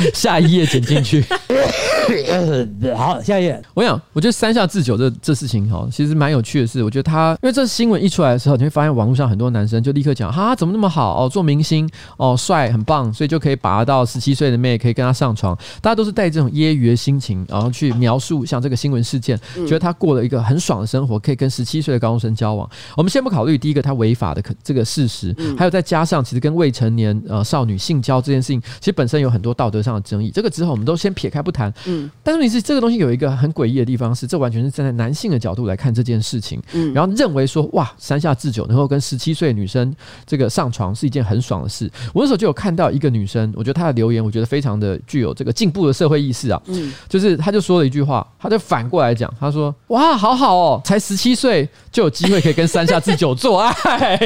[0.15, 1.25] 下一页剪进去。
[2.97, 3.63] 好，下一页。
[3.75, 15.57] 我想，我觉得三下智久这这事情哈，其实蛮有趣的是，我觉得他，因为这新闻一出来的时候，你会发现网络上很多男生就立刻讲，哈，怎么那么好哦，做明星哦，帅，很棒，所以就可以拔到十七岁的妹可以跟他上床。
[15.83, 22.69] 大家都是带这种揶揄的心情，然后去描述像这个新闻事件，觉得他过了一个很爽的生活，可以跟十七岁的高中生交往。
[22.97, 30.31] 我们先不考虑第一个他违法的可这个事实，还有再加上其实跟未成年呃少女性交这件事情，其实本身有很多道德上的争议。
[30.31, 31.73] 这个之后我们都先撇开不谈。
[31.87, 39.95] 嗯，但是你是这个东西有一个很诡异的地方是，这完全是站在男性的角度来看这件事情，嗯，然后认为说哇，山下智久能够跟十七岁女生
[40.27, 41.91] 这个上床是一件很爽的事。
[42.13, 54.19] 我那时候就有看到一个女生，我觉得她的留言，我觉得非常的具有这个进步的社会意识啊，嗯，就是她就说了一句话，她就反过来讲，她说哇，好好哦，才十七岁就有机会可以跟山下智久做爱，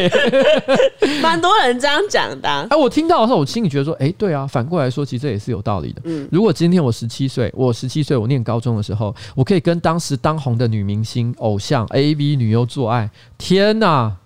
[1.23, 2.49] 蛮多人这样讲的。
[2.71, 6.03] 哎，我听到的时候，我心里觉得说，哎，对啊，反过来说，其实这也是有道理的。
[6.05, 14.17] 嗯，如果今天我十七岁，我十七岁，我念高中的时候，我可以跟当时当红的女明星、偶像、AV 女优做爱，天哪，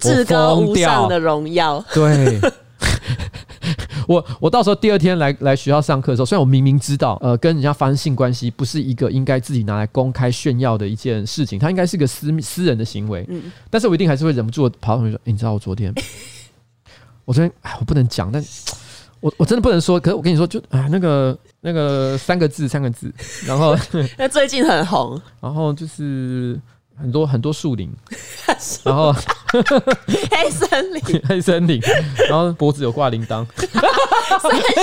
[0.00, 1.84] 至高无上的荣耀。
[1.94, 2.40] 对，
[4.08, 13.24] 我我到时候第二天来来学校上课的时候，虽然我明明知道，呃，跟人家发生性关系不是一个应该自己拿来公开炫耀的一件事情，它应该是个私私人的行为。
[13.28, 15.94] 嗯，但是我一定还是会忍不住跑到同学说：“欸，你知道我昨天，
[17.24, 18.42] 我昨天，哎，我不能讲，但
[19.20, 19.98] 我我真的不能说。
[20.00, 23.12] 可是我跟你说，就啊，那个那个三个字，三个字，
[23.46, 23.76] 然后
[24.18, 26.58] 那最近很红，然后就是。”
[27.00, 27.90] 很多很多树林，
[28.84, 29.12] 然后
[30.30, 31.80] 黑森林， 黑森林，
[32.28, 33.46] 然后脖子有挂铃铛，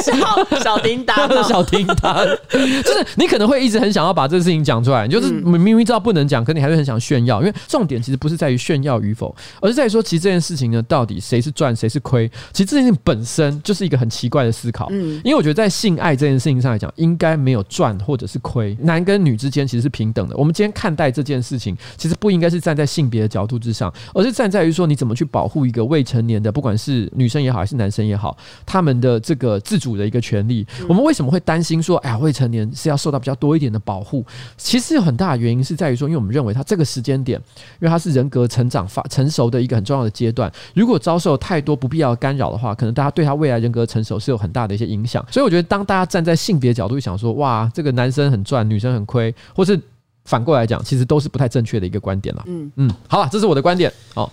[0.04, 12.28] 小小叮当，小叮当，就是你可能会一直很想要把这个事情讲出来，就是明明知道不能讲，可你还是很想炫耀，因为重点其实不是在于炫耀与否，而是在于说，其实这件事情呢，到底谁是赚谁是亏？
[12.52, 20.36] 其实这件事情本身就是一个很奇怪的思考，嗯，因为我觉得在性爱这件事情上来讲，应该没有赚或者是亏，男跟女之间其实是平等的。
[20.36, 30.66] 我们今天看待这件事情，其实不应该是站在性别的角度之上，而是站在于说你怎么去保护一个未成年的，不管是女生也好，还是男生也好，他们的这个自主的一个权利。
[30.88, 34.26] 我们为什么会担心说，哎呀，未成年是要受到比较多一点的保护？
[34.56, 37.40] 其实有很大的原因是在于说，因为我们认为他这个时间点，
[37.80, 45.26] 因为他是人格成长发成熟的一个很重要的阶段，如果遭受太多不必要的干扰的话，可能大家对他未来人格成熟是有很大的一些影响。
[45.32, 49.80] 所以我觉得，当大家站在性别角度想说，哇，这个男生很赚，女生很亏，或是
[50.28, 52.44] 反过来讲，其实都是不太正确的一个观点了。
[52.48, 53.92] 嗯嗯，好了，这是我的观点。
[54.14, 54.30] 哦，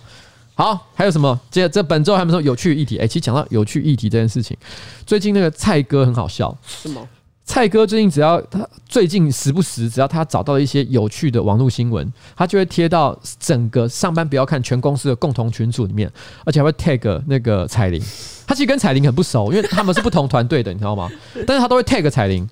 [0.53, 1.39] 好，还有什么？
[1.49, 2.97] 这这本周还有什么有趣议题？
[2.97, 4.57] 哎、欸，其实讲到有趣议题这件事情，
[5.05, 6.55] 最近那个蔡哥很好笑。
[6.67, 7.07] 什么？
[7.45, 16.11] 蔡哥最近只要他最近时不时，只要他找到了一些有趣的网络新闻，他就会贴到整个上班不要看全公司的共同群组里面，
[16.43, 18.01] 而且还会 tag 那个彩铃。
[18.47, 21.09] 他其实跟彩铃很不熟，因为他们是不同团队的，你知道吗？
[21.47, 22.49] 但是他都会 tag 彩铃，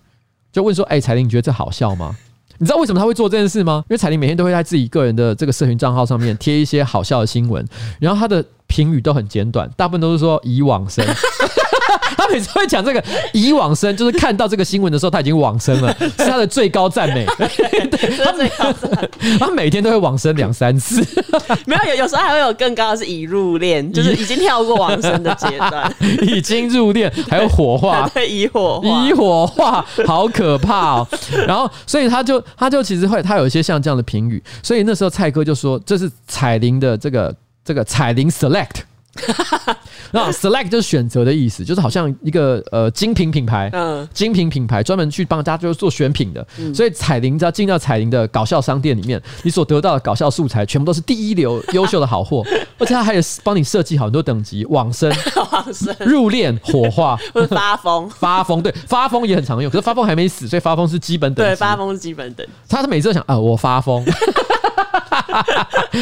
[0.52, 2.16] 就问说：“哎、欸，彩铃，你觉得这好笑吗？”
[2.64, 3.84] 你知道为什么他会做这件事吗？
[3.90, 7.68] 因为彩玲每天都会在自己个人的这个社群账号上面贴一些好笑的新闻，
[8.00, 11.06] 然后他的评语都很简短，大部分都是说以往生。
[12.34, 17.26] 他每次会讲这个已往生，就是看到这个新闻的时候他已经往生了，是他的最高赞美。
[17.38, 18.50] 对，
[19.38, 21.06] 他每天都会往生两三次。
[21.66, 25.94] 没有，有有时候还会有更高的是已入殓，就是已经跳过往生的阶段，
[26.24, 31.08] 已经入殓，还有火化，对，已火化，已火化，好可怕哦。
[31.48, 38.82] 然后，所以他就他就其实会他有一些像这样的评语，所以那时候蔡哥就说这是彩铃的这个这个彩铃 select。
[40.12, 52.44] 那 select 就是选择的意思，就是好像一个呃精品品牌，嗯，精品品牌专门去帮大家就是做选品的，所以彩铃只要进到彩铃的搞笑商店里面，你所得到的搞笑素材全部都是第一流优秀的好货，
[52.80, 55.12] 而且他还有帮你设计好很多等级，往生、
[55.52, 57.18] 往生、入殓、火化、
[57.50, 64.04] 发疯、发疯，对，发疯也很常用，可是发疯还没死，所以发疯是基本等级，对，发疯是基本等级，他是每次都想啊、呃，我发疯。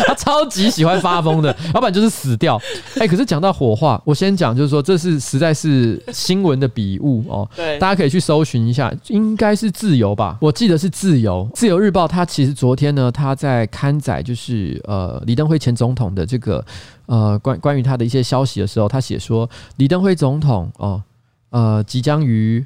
[0.07, 2.59] 他超级喜欢发疯的，要不然就是死掉。
[3.01, 7.49] 哎、欸，可是讲到火化，我先讲，就是说这是实在是新闻的笔误哦。
[7.57, 10.37] 对，大家可以去搜寻一下，应该是自由吧？
[10.39, 11.49] 我记得是自由。
[11.55, 16.63] 自由日报，它其实昨天呢，它在刊载就是呃李登辉前总统的这个
[17.07, 21.01] 呃关关于他的一些消息的时候，他写说李登辉总统哦
[21.49, 22.63] 呃即将于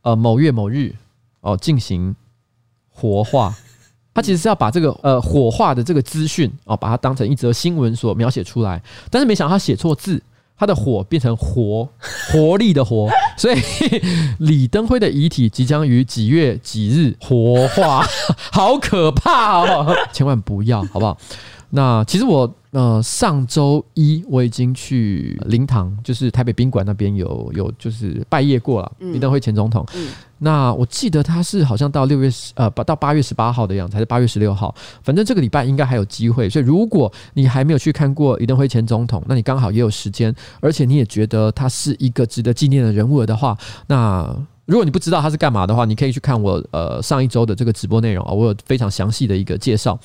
[0.00, 0.94] 呃某月某日
[1.42, 2.16] 哦进行
[2.88, 3.54] 火化。
[4.12, 10.20] 他其实是要把这个呃火化的这个资讯哦，把它当成一则新闻所描写出来，但是没想到他写错字，
[10.58, 11.88] 他的火变成活
[12.32, 13.58] 活力的活，所以
[14.38, 18.04] 李登辉的遗体即将于几月几日火化，
[18.52, 19.96] 好可怕哦！
[20.12, 21.16] 千万不要，好不好？
[21.70, 29.84] 那其实我呃上周一我已经去灵堂，就是台北宾馆那边有有就是拜谒过了李登辉前总统。
[30.42, 34.74] 那我记得他是好像到六月十呃到八月十八号的样子，还是八月十六号？
[35.02, 36.48] 反正这个礼拜应该还有机会。
[36.48, 43.54] 所以如果你还没有去看过李登辉前总统，那你刚好也有时间，而且你也觉得他是一个值得纪念的人物的话，
[43.86, 49.98] 那如果你不知道他是干嘛的话，你可以去看我呃上一周的这个直播内容啊，我有非常详细的一个介绍。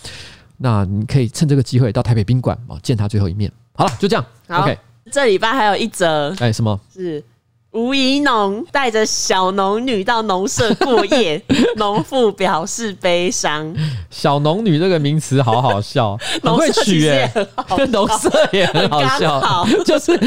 [0.57, 3.51] 那你可以趁这个机会到台北宾馆啊见他最后一面。
[3.73, 4.25] 好了，就这样。
[4.47, 4.77] OK，
[5.11, 6.79] 这礼拜还有一则，哎，什么？
[6.93, 7.23] 是
[7.71, 11.41] 吴怡农带着小农女到农舍过夜，
[11.75, 13.75] 农妇表示悲伤。
[14.09, 17.29] 小农女这个名词好好笑， 很会取耶，
[17.75, 19.41] 跟农舍也很好笑。
[19.41, 20.17] 好就是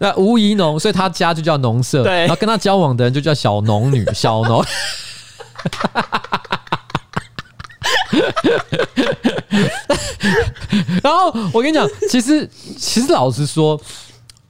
[0.00, 4.64] 那吴怡农，所以他家就叫农舍，对，然后跟他交往的人就叫小农女，小农。
[11.02, 13.80] 然后我跟你讲，其实其实老实说，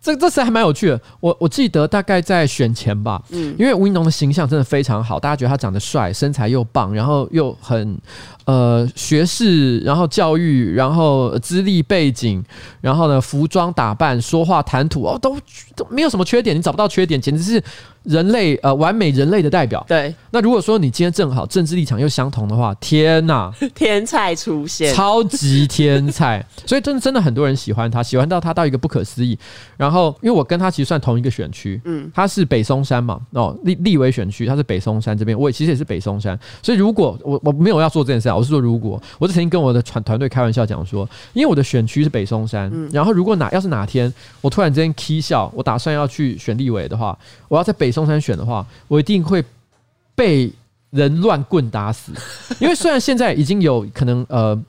[0.03, 1.01] 这这次还蛮有趣的。
[1.20, 7.99] 我我记得大概在选前吧，嗯，因为吴一农的形象真的非常好，大家觉得他长得帅，身材又棒，然后又很
[8.44, 12.42] 呃学士，然后教育，然后资历背景，
[12.81, 15.37] 然后呢服装打扮、说话谈吐哦，都
[15.77, 17.62] 都没有什么缺点，你找不到缺点，简直是。
[18.05, 19.85] 人类呃，完美人类的代表。
[19.87, 26.45] 对，那如果说你今天正好政治立场又相同的话，天呐， 天才出现，超级天才。
[26.65, 29.39] 所以真的真的很多人喜欢他，喜欢到他到一个不可思议。
[29.77, 36.39] 然后因为我跟他其实算同一个选区，嗯，他是北松山嘛，哦，立立委选区，他是北松山这边，我也其实也是北松山。
[36.63, 44.11] 所以如果我我没有要做这件事啊，我是说如果，我是曾经跟我的团团队开玩笑讲说，因为我的选区是北松山，嗯，然后如果哪要是哪天
[44.41, 47.89] 我突然之间起笑，我打算要去选立委的话，我要在北。
[47.90, 49.44] 松山选的话，我一定会
[50.14, 50.53] 被
[50.90, 52.12] 人乱棍打死。
[52.61, 54.61] 因为虽然现在已经有可能，呃，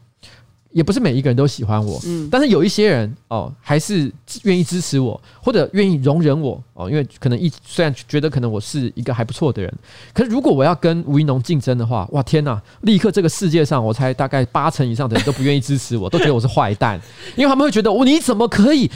[0.72, 4.10] 也不是每一个人都喜欢我，嗯，但是有一些人哦，还是
[4.44, 6.90] 愿意支持我，或者愿意容忍我哦。
[6.90, 9.74] 因为可能一虽然觉得可能我是一个还不错的人，
[10.14, 12.62] 可是如果我要跟吴一农竞争的话，哇天哪！
[12.82, 17.02] 立刻这个世界上，我猜大概八成以上的人都不愿意支持我，都觉得我是坏蛋，
[17.36, 18.90] 因为他们会觉得我你怎么可以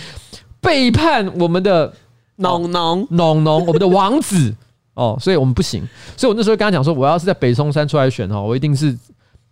[0.61, 1.91] 背叛我们的？
[2.37, 4.53] 农农农农，我们的王子
[4.95, 5.87] 哦，所以我们不行。
[6.17, 8.97] 所以我那时候跟他讲说，我要是在北松山出来选哦，我一定是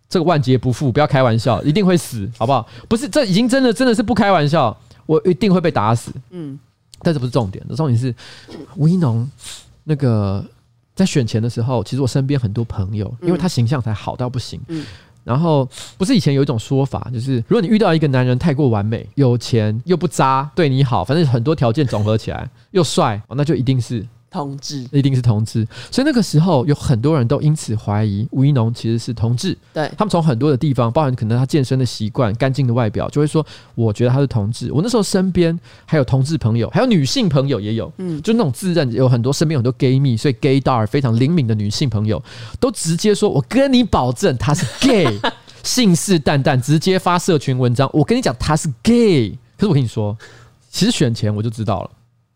[0.08, 2.66] 这个万劫不复，不要开玩笑，一定会死，好不好？
[2.88, 6.12] 不是，这已经真的真的是不开玩笑，我一定会被打死。
[6.30, 6.58] 嗯，
[7.00, 8.14] 但这不是重点，重点是
[8.76, 9.28] 吴一农
[9.84, 10.44] 那个
[10.94, 14.60] 在选前的时候，其实我身边很多朋友，因为他形象才好到不行。
[14.68, 14.84] 嗯。
[15.24, 25.64] 然后不是以前有一种说法，就是如果你遇到一个男人太过完美、有钱又不渣，对你好，反正很多条件总合起来又帅，那就一定是同志，一定是同志。
[25.92, 29.56] 所以那个时候有很多人都因此怀疑吴一农其实是同志。
[29.72, 34.72] 对，他们从很多的地方，包含可能他健身的习惯、干净的外表，就会说我觉得他是同志。
[34.72, 42.20] 我那时候身边还有同志朋友，还有女性朋友也有，嗯，就那种自认有很多身边有很多 gay 蜜，所以 gaydar 非常灵敏的女性朋友
[42.58, 45.06] 都直接说：“我跟你保证，他是 gay。
[45.62, 47.88] ”信誓旦旦，直接发社群文章。
[47.92, 49.30] 我跟你讲，他是 gay。
[49.56, 50.14] 可是我跟你说，
[50.70, 51.90] 其实选前我就知道了。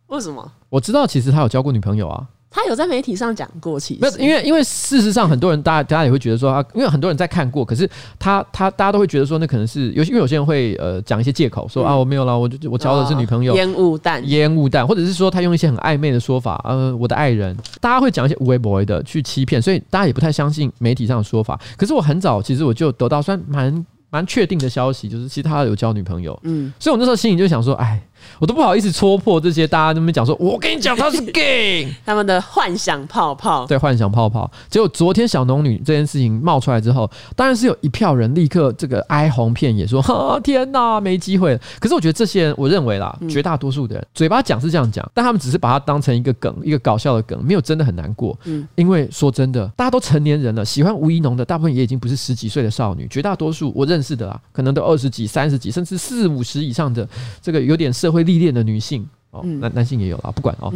[0.09, 0.53] 为什么？
[0.68, 2.27] 我知道，其实他有交过女朋友啊。
[2.51, 21.61] 他有在媒体上讲过，其实没有，因为因为事实上，很多人大家大家也会觉得说，啊，因为很多人在看过，可是他他大家都会觉得说，那可能是有因为有些人会呃讲一些借口，说啊我没有啦，我就我交的是女朋友，烟雾弹，烟雾弹，或者是说他用一些很暧昧的说法，呃，我的爱人，大家会讲一些无微不微的去欺骗，所以大家也不太相信媒体上的说法。
[21.77, 28.03] 可是我很早其实我就得到算蛮蛮确定的消息，就是其实他有交女朋友，嗯，所以我那时候心里就想说，哎。
[28.38, 34.51] 我都不好意思戳破这些，大家那边讲说，我跟你讲他是 gay， 他们的幻想泡泡，对，幻想泡泡。
[34.69, 41.61] 结果昨天小龙女这件事情冒出来之后，当然是有一票人立刻这个哀鸿遍野，说，哈，天哪，没机会了。
[41.81, 48.38] 可是我觉得这些人，我认为啦，绝大多数的人嘴巴讲是这样讲，但他们只是把它当成一个梗，一个搞笑的梗，没有真的很难过。
[48.45, 57.09] 嗯，因为说真的，大家都成年人了，喜欢吴怡农的大部分也已经不是十几岁的少女，绝大多数我认识的啊，可能都二十几、三十几，甚至四五十以上的
[57.41, 60.73] 这个有点社会历练的女性哦，男男性也有啦，不管哦，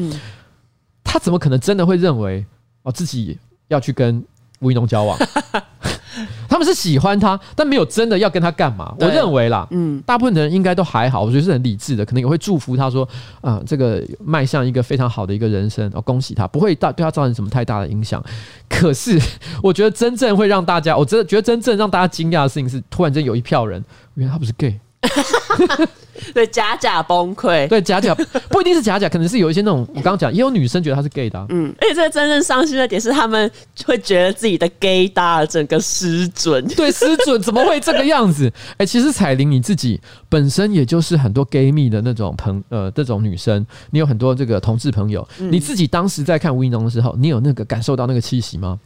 [1.04, 2.44] 他怎么可能真的会认为
[2.82, 4.22] 哦自己要去跟
[4.60, 5.18] 吴一农交往？
[6.46, 8.94] 他们是喜欢他，但没有真的要跟他干嘛。
[9.00, 13.08] 我认为啦，嗯，大部分的人应该都还好，我觉得是很理智的，可能也会祝福他说
[13.40, 18.22] 啊，这个迈向一个非常好的一个人生哦，恭喜他，不会大对他造成什么太大的影响。
[18.68, 19.18] 可是，
[19.62, 23.82] 我觉得真正会让大家，我真的觉得真正让大家惊讶的事情是，突然间有一票人，
[24.14, 24.78] 原来他不是 gay。
[26.32, 27.66] 对，假假崩溃。
[27.68, 28.14] 对，假假
[28.48, 31.46] 不一定是假假，可能是有一些那种我刚刚讲，也有女生觉得他是 gay 的、啊。
[31.48, 33.50] 嗯，而且这个真正伤心的点是，他们
[33.84, 36.64] 会觉得自己的 gaydar 整个失准。
[36.68, 38.50] 对，失准怎么会这个样子？
[38.72, 48.78] 哎、欸，其实彩玲你自己本身也就是很多 gay 蜜的那种朋呃这种女生，你有很多这个同志朋友，嗯、你自己当时在看吴怡农的时候，你有那个感受到那个气息吗？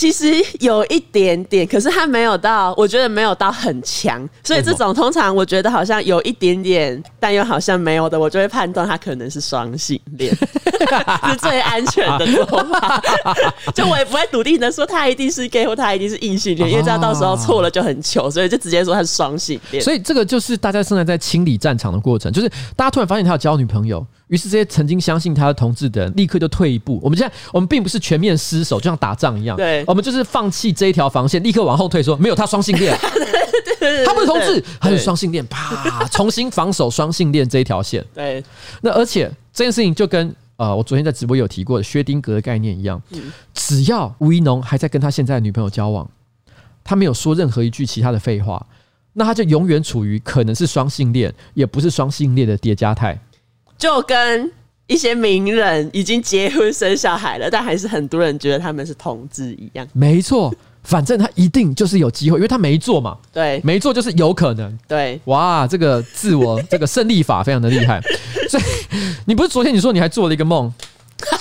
[0.00, 10.34] 其实有一点点，可是他没有到，我觉得没有到很强，所以这种通常我觉得好像有一点点，但又好像没有的，我就会判断他可能是双性恋，
[11.28, 13.02] 是最安全的做法。
[13.74, 19.84] 就我也不会笃定的说他一定是 gay 或他一定是异性恋，因为这样到时候错了就很糗，所以就直接说他是双性恋。
[19.84, 24.06] 所以这个就是大家现在在清理战场的过程，就是大家突然发现他有交女朋友。
[24.30, 27.00] 于是这些曾经相信他的同志的人，立刻就退一步。
[27.02, 29.56] 我们现在我们并不是全面失守，就像打仗一样。
[29.56, 32.96] 对，我们就是放弃这一条防线，立刻往后退，说没有他双性恋，
[34.06, 38.04] 他不是同志，他是双性恋，啪，重新防守双性恋这一条线。
[38.14, 38.42] 对，
[38.82, 43.02] 那而且这件事情就跟呃我昨天在直播有提过的薛丁格的概念一样，
[43.52, 46.08] 只要吴一农还在跟他现在的女朋友交往，
[46.84, 48.64] 他没有说任何一句其他的废话，
[49.14, 53.20] 那他就永远处于可能是双性恋，也不是双性恋的叠加态。
[53.80, 54.52] 就跟
[54.86, 59.88] 一些名人已经结婚生小孩了，但还是很多人觉得他们是同志一样。
[59.94, 60.54] 没错，
[60.84, 63.16] 反正他一定就是有机会，因为他没做嘛。
[63.32, 64.78] 对，没做就是有可能。
[64.86, 68.02] 对，哇，这个自我 这个胜利法非常的厉害。
[68.50, 68.62] 所以
[69.24, 70.70] 你不是昨天你说你还做了一个梦？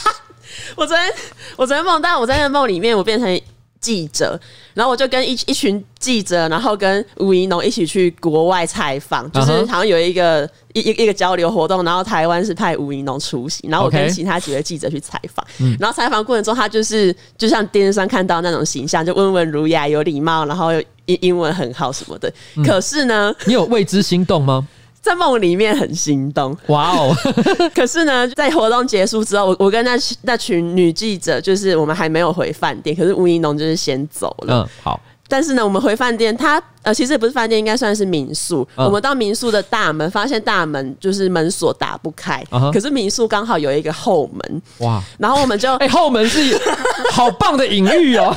[0.77, 1.11] 我昨天
[1.57, 3.41] 我昨天梦到我在那梦里面，我变成。
[3.81, 4.39] 记者，
[4.73, 15.45] 然后我就跟一一群记者，然后跟吴怡农一起去国外采访，就是好像有一个一一一个交流活动，然后台湾是派吴怡农出席，然后我跟其他几位记者去采访.
[15.79, 20.73] 然后采访过程中，他就是就像电视上看到那种形象，就温文儒雅、有礼貌，然后
[21.05, 22.31] 英英文很好什么的。
[22.55, 24.67] 嗯、可是呢， 你有为之心动吗？
[25.01, 27.15] 在梦里面很心动，哇哦！
[27.73, 34.63] 可是呢，在活动结束之后，我我跟那那群女记者，就是我们还没有回饭店，可是吴一农就是先走了。
[34.63, 34.99] 嗯，好。
[35.31, 36.59] 但是呢，我们回饭店，他
[36.89, 38.67] 呃，其实也不是饭店，应该算是民宿。
[38.75, 42.43] 嗯、我们到民宿的大门，发现大门就是门锁打不开。
[42.49, 45.01] Uh 可是民宿刚好有一个后门，哇！
[45.19, 46.59] 然后我们就哎、欸，后门是
[47.13, 48.35] 好棒的隐喻哦。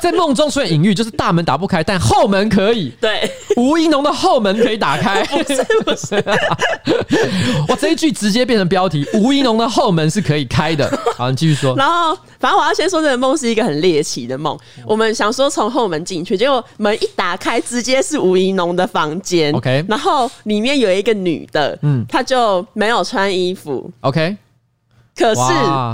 [0.00, 2.92] 在梦中出现隐喻，就是大门打不开，但后门可以。
[3.00, 5.22] 对，吴一农的后门可以打开。
[7.68, 7.76] 哇！
[7.80, 10.88] 这一句直接变成标题：吴一农的后门是可以开的。
[11.16, 11.74] 好，你继续说。
[11.76, 14.56] 然后，反正我要先说，这个梦是一个很猎奇的梦。
[14.86, 19.50] 我们想说从后门进去，结果门一打开，直接是吴怡农的房间。
[19.54, 23.90] OK，然后里面有一个女的，嗯，她就没有穿衣服。
[24.00, 24.36] OK，
[25.16, 25.40] 可是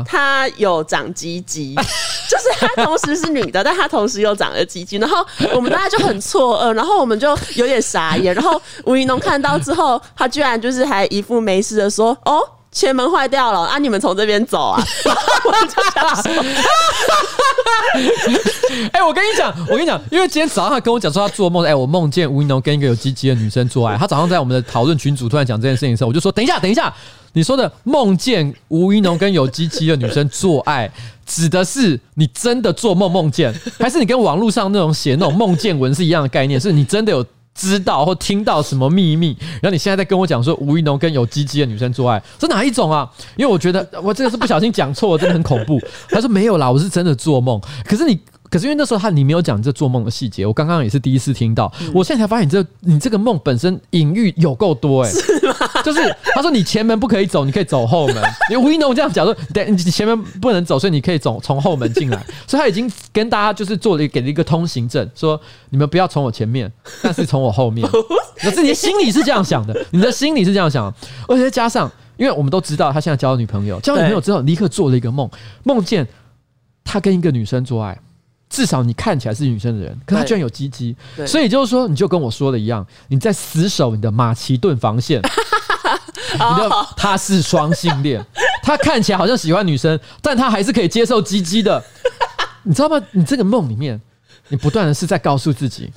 [0.04, 1.76] 她有长鸡鸡，
[2.28, 4.96] 就是她同时是女的，但她同时又长了鸡鸡。
[4.96, 5.24] 然后
[5.54, 8.34] 我们大家就很错愕，然后我们就有点傻眼。
[8.34, 12.40] 然后吴怡农看到之后，他居然就是还一副没事的说：“哦。”
[12.78, 13.76] 前门坏掉了啊！
[13.76, 14.78] 你们从这边走啊！
[15.44, 16.30] 我就想说，
[18.92, 23.96] 哎，我跟你讲，我跟你讲，因为今天早上他跟我讲说他做梦，哎，我梦见吴怡农跟一个有鸡鸡的女生做爱。
[23.96, 26.94] 他早上在我们的讨论群组突然讲这件事情的时候，我就说：等一下，等一下，
[27.32, 30.88] 你说的梦见吴怡农跟有鸡鸡的女生做爱，
[31.26, 36.60] 指的是你真的做梦梦见，还是你跟网络上那种写那种梦见文是一样的概念？
[36.60, 37.26] 是你真的有？
[37.58, 43.10] 知道或听到什么秘密，然后你现在在跟我讲说吴玉农跟有鸡鸡的女生做爱，是哪一种啊？
[43.36, 45.78] 因为我觉得我这个是不小心讲错了，真的很恐怖。
[46.08, 47.60] 他说没有啦，我是真的做梦。
[47.84, 48.18] 可是你。
[48.50, 51.72] 可是因为那时候他你没有讲这做梦的细节，我刚刚也是第一次听到。
[51.80, 55.54] 嗯、我现在才发现你这你这个梦本身隐喻有够多哎、欸，是吗？
[55.84, 56.00] 就是
[56.34, 58.16] 他说你前门不可以走，你可以走后门。
[58.50, 62.24] 因为吴一农这样讲说，对，你前门不能走，所以你可以走从后门进来。
[62.46, 65.40] 所以他已经跟大家就是做了一给了一个通行证，说
[65.70, 66.70] 你们不要从我前面，
[67.02, 67.88] 但是从我后面。
[68.44, 70.94] 我自己心里是这样想的，你的心里是这样想的，
[71.28, 75.28] 而且加上，因为我们都知道他现在交了女朋友，交了女朋友之后立刻做了一个梦，
[75.64, 76.06] 梦见
[76.84, 77.98] 他跟一个女生做爱。
[78.58, 85.22] 至少你看起来是女生的人，可他居然有鸡鸡，所以就是说，你就跟我说的一样，你在死守你的马其顿防线，
[86.34, 88.20] 你的他是双性恋，
[88.64, 91.80] 他看起来好像喜欢女生，但他还是可以接受鸡鸡的，
[92.64, 93.00] 你知道吗？
[93.12, 94.00] 你这个梦里面，
[94.48, 95.92] 你不断的是在告诉自己，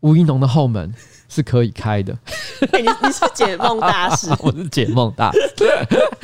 [0.00, 0.92] 吴一农的后门。
[1.34, 2.16] 是可以开的。
[2.72, 5.40] 欸、你你是解梦大师， 我是解梦大师。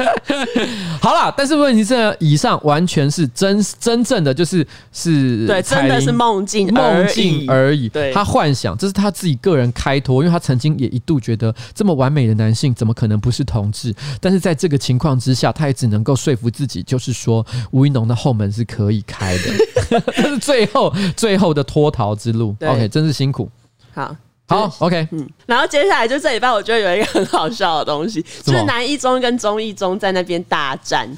[1.02, 7.88] 好啦，但是问题是，以上完全是真真正的，就是是对，真的是梦境梦境而已。
[7.88, 13.92] 对，他幻想，这是他自己个人开脱，因为他曾经也一度觉得这么完美的男性怎么可能不是同志？
[14.20, 20.00] 但是在这个情况之下，他也只能够说服自己，就是说吴一农的后门是可以开的。
[20.14, 22.54] 这是最后最后的脱逃之路。
[22.60, 23.50] OK，真是辛苦。
[23.92, 24.14] 好。
[24.50, 31.08] 好，OK，嗯，然后接下来就这礼拜，我觉得有一个很好笑的东西， 就是南一中跟中一中在那边大战。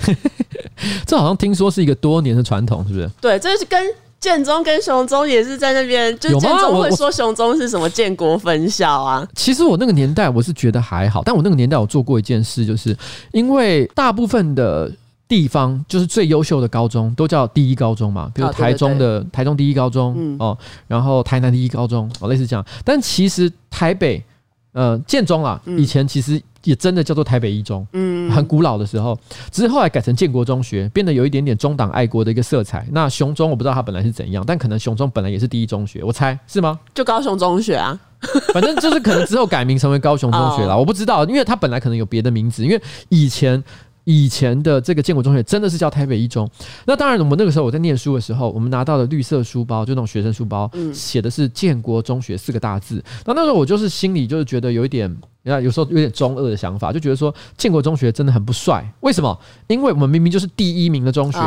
[1.07, 3.09] 这好像听说是一个多年的传统，是不是？
[3.23, 3.83] 对，这是跟
[4.21, 9.27] 建中跟雄中也是在那边，就建中会说雄中是什么建国分校啊？
[9.35, 12.95] 其实我那个年代我是觉得还好，但我那个年代我做过一件事，就是
[13.33, 14.93] 因为大部分的。
[15.35, 22.63] 地方就是最优秀的高中都叫第一高中嘛，比如台中的、台中第一高中、嗯、哦，然后台南第一高中哦，类似这样。
[22.85, 24.23] 但其实台北
[24.73, 29.19] 呃建中啊，以前其实也真的叫做台北一中，嗯，很古老的时候，
[29.51, 32.87] 只是后来改成建国中学，变得有一点点中党爱国的一个色彩。
[32.93, 36.79] 那雄中我不知道它本来是怎样，但可能雄中本来也是第一中学，我猜是吗？
[36.93, 37.99] 就高雄中学啊，
[38.53, 43.65] 反正就是可能之后改名成为高雄中学了， 哦、我不知道，因为它本来可能有别的名字，因为以前。
[44.05, 46.49] 以前的这个建国中学真的是叫台北一中。
[46.87, 53.03] 那当然，我们那个时候我在念书的时候，我们拿到的绿色书包，就那种学生书包，写的是建国中学四个大字。
[53.27, 55.17] 那那时候我就是心里就是觉得有一点。
[55.45, 58.85] 你看，有时候有点中二的想法，就觉得说建国中学真的很不帅。
[59.01, 59.37] 为什么？
[59.67, 61.39] 因为我们明明就是第一名的中学，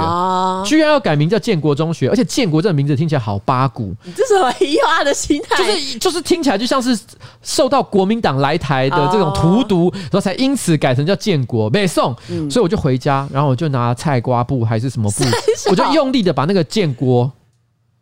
[0.65, 3.95] 居然要改名叫建国中学，而且建国这个名字听起来好八股。
[4.15, 5.55] 这是什么异化的心态？
[5.57, 6.97] 就是就是听起来就像是
[7.41, 11.69] 受到国民党来台的这种荼毒，然后才因此改成叫建国。
[11.69, 12.13] 北宋，
[12.49, 15.23] 所以我就回家，然后我就拿菜瓜布还是什么布，
[15.71, 17.31] 我就用力的把那个建国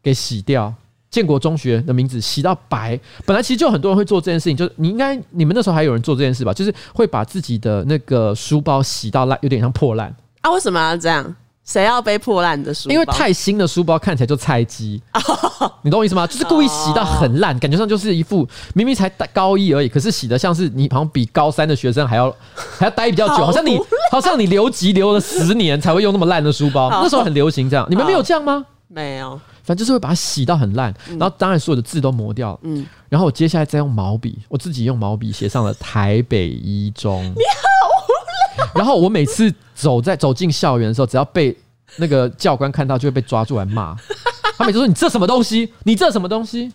[0.01, 0.73] 给洗掉。
[1.13, 6.51] 建国中学的名字洗到白，本来其实就很多人会做这件事情，就是你应该你们那时候还有人做这件事吧？
[6.51, 10.11] 就是会把自己的那个书包洗到烂，有点像破烂
[10.41, 10.49] 啊？
[10.49, 11.35] 为什么要这样？
[11.63, 12.93] 谁要背破烂的书包？
[12.93, 14.99] 因为太新的书包看起来就菜鸡，
[15.83, 16.25] 你懂我意思吗？
[16.25, 22.35] 就是故意洗到很烂，感觉上就是一副明明才高一而已，可是洗的像是你好像比高三的学生还要
[22.79, 23.79] 还要待比较久，好像你
[24.11, 26.89] 好像你留级留了十年才会用那么烂的书包。
[26.89, 28.65] 那时候很流行这样，你们没有这样吗？
[28.87, 29.39] 没有。
[29.63, 37.23] 反正就是会把它洗到很烂，然后当然所有的字都磨掉，嗯，然后我接下来再用毛笔，我自己用毛笔写上了台北一中。
[37.23, 38.11] 你好无
[38.57, 38.67] 聊。
[38.75, 41.57] 然后我每次走在走进校园的时候，只要被
[41.95, 43.95] 那个教官看到，就会被抓住来骂。
[44.57, 45.71] 他每次说：“你这什么东西？
[45.83, 46.71] 你这什么东西？”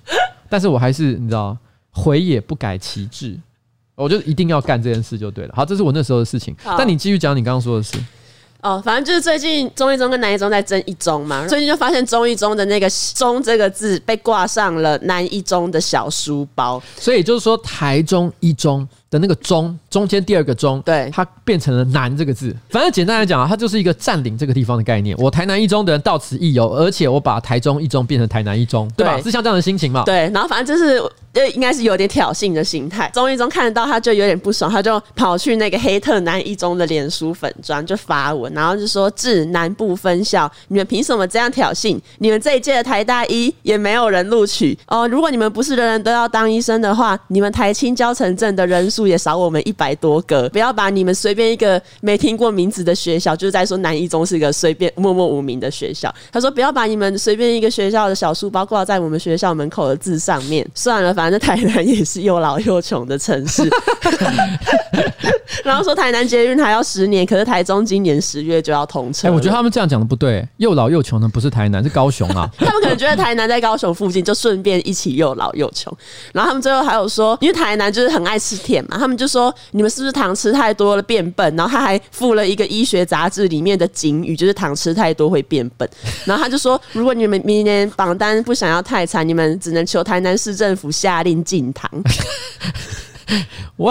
[0.48, 1.56] 但是我还是你知道，
[1.90, 3.38] 悔也不改其志，
[3.94, 5.52] 我就一定要干这件事就对了。
[5.54, 6.56] 好，这是我那时候的事情。
[6.64, 7.98] 但你继续讲你刚刚说的事。
[8.60, 22.54] 哦，反正就是最近中一中跟南一中在争一中嘛，最近就发现中一中的那个“中”这个字被挂上了南一中的小书包，所以就是说台中一中的那个“中”中间第二个“中”，对，它变成了“南”这个字。
[22.70, 25.16] 反正简单来讲啊，它就是一个占领这个地方的概念。
[25.18, 30.02] 我台南一中的人到此一游，而且我把台中一中变成台南一中，对是像这样的心情嘛？
[30.04, 31.02] 对，然后反正就是。
[31.30, 41.96] 就应该是有点挑衅的心态，中一中看得到他就有点不爽，他就跑去那个黑特南一中的脸书粉砖就发文，然后就说：“致南部分校，你们凭什么这样挑衅？
[42.18, 45.06] 你们这一届的台大一也没有人录取哦。
[45.06, 50.48] 如果你们不是人人都要当医生的话，你们台青交城镇的人数也少我们一百多个。
[50.50, 56.14] 不要把你们随便一个没听过名字的学校，就是在说南一中是一个随便默默无名的学校。
[56.30, 60.66] 他说不要把你们随便一个学校的小书包挂在我们学校门口的字上面。
[60.74, 61.38] 算了，反正。
[61.38, 63.70] 台南也是又老又穷的城市，
[65.64, 69.28] 然后说台南捷运还要十年，可是台中今年十月就要通车。
[69.28, 72.50] 哎，我觉得他们这样讲的不对，又老又穷的不是台南，是高雄啊。
[72.58, 75.96] 他们可能觉得台南在高雄附近，就顺便一起又老又穷。
[76.32, 81.54] 然后他们最后还有说，因为台南就是很爱吃甜嘛，他们就说你们是不是糖吃太多了变笨？
[81.56, 85.88] 然后他还附了一个医学杂志里面的警语，就是糖吃太多会变笨。
[86.24, 91.08] 然后他就说，如果你们明年榜单不想要太惨，你们只能求台南市政府下。
[91.08, 91.90] 下令禁糖，
[93.76, 93.90] 我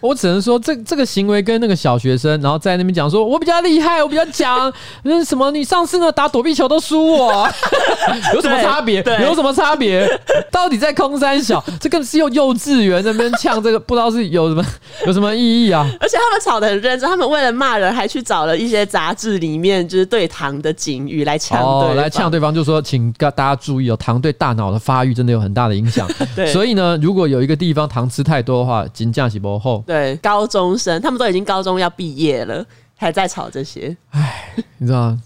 [0.00, 4.72] 我只能说，这这个行为跟那个小学生，然后在那边讲说，我比较厉害，我比较强，
[5.02, 7.48] 那什么，你上次呢打躲避球都输我，
[8.34, 9.02] 有什么差别？
[9.22, 10.06] 有什么差别？
[10.52, 11.62] 到底在空山小？
[11.80, 14.64] 这个是用幼稚园那边呛这个，不知道是有什么
[15.06, 15.86] 有什么意义啊？
[16.00, 26.06] 而且他们吵得很认真，他们为了骂人，还去找了一些杂志里面就是对糖的警语来呛，哦，来呛对方，就说，请大家注意哦，糖对大脑的发育真的有很大的影响。
[26.34, 29.82] 对，所以呢，如果有一个地方糖吃太多的话，金价起波后。
[29.86, 32.66] 对，高中生他们都已经高中要毕业了，
[32.96, 33.96] 还在吵这些。
[34.10, 35.16] 唉，你知道，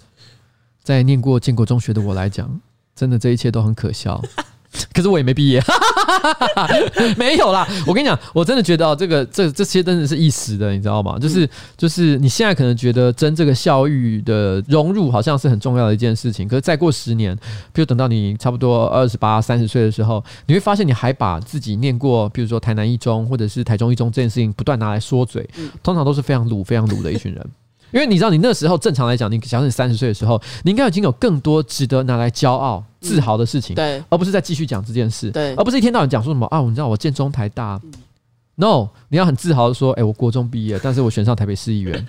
[0.82, 2.60] 在念过建国中学的我来讲，
[2.94, 4.22] 真的这一切都很可笑。
[4.94, 5.60] 可是我也没毕业，
[7.18, 7.66] 没有啦。
[7.86, 11.18] 我跟你讲，我真的觉得哦，这个这这些真的是一时的，你知道吗？
[11.18, 17.36] 就是就是你现在可能觉得争这个校誉的融入好像是很重要的一件事情，可是再过十年，
[17.72, 25.48] 比如等到你差不多二十八、三十岁的时候，你会发现你还把自己念过，比如说台南一中或者是台中一中这件事情不断拿来说嘴，
[25.82, 27.44] 通常都是非常鲁、非常鲁的一群人。
[27.92, 37.80] 因为你知道，你那时候正常来讲，你假如你三十岁的时候，你应该已经有更多值得拿来骄傲、自豪的事情，对，而不是再继续讲这件事，对，而不是一天到晚讲说什么啊，你知道我建中台大
[38.56, 42.06] ，no，你要很自豪的说，哎，我国中毕业，但是我选上台北市议员，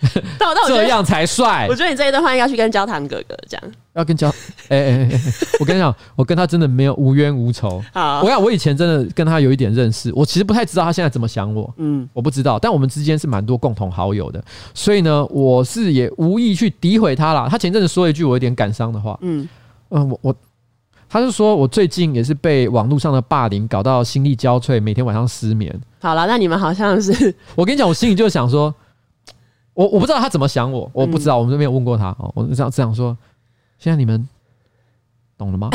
[0.66, 1.66] 这样才帅。
[1.68, 3.60] 我觉得你这一段话应该去跟焦糖哥哥讲。
[3.94, 4.28] 要跟焦，
[4.68, 5.20] 哎哎哎，
[5.58, 7.82] 我跟你讲，我跟他真的没有无冤无仇。
[7.92, 11.72] 好，我讲我以前真的跟他有一点认识，我其实不太知道他现在怎么想我。
[11.76, 14.42] 嗯，我不知道，但我们之间是蛮多共同好友的，
[14.74, 17.48] 所以呢，我是也无意去诋毁他啦。
[17.50, 19.18] 他前阵子说了一句我有点感伤的话。
[19.22, 19.48] 嗯
[19.90, 20.36] 嗯，我我，
[21.08, 25.76] 他是说我最近也是被网络上的霸凌搞到心力交瘁，每天晚上失眠。
[26.00, 28.72] 好了，那你们好像是，我跟你讲，我心里就想说，
[29.80, 33.16] 我我不知道他怎么想我，我不知道，我们都没有问过他哦，我这样这样说。
[33.78, 34.28] 现在你们
[35.38, 35.70] 懂了吗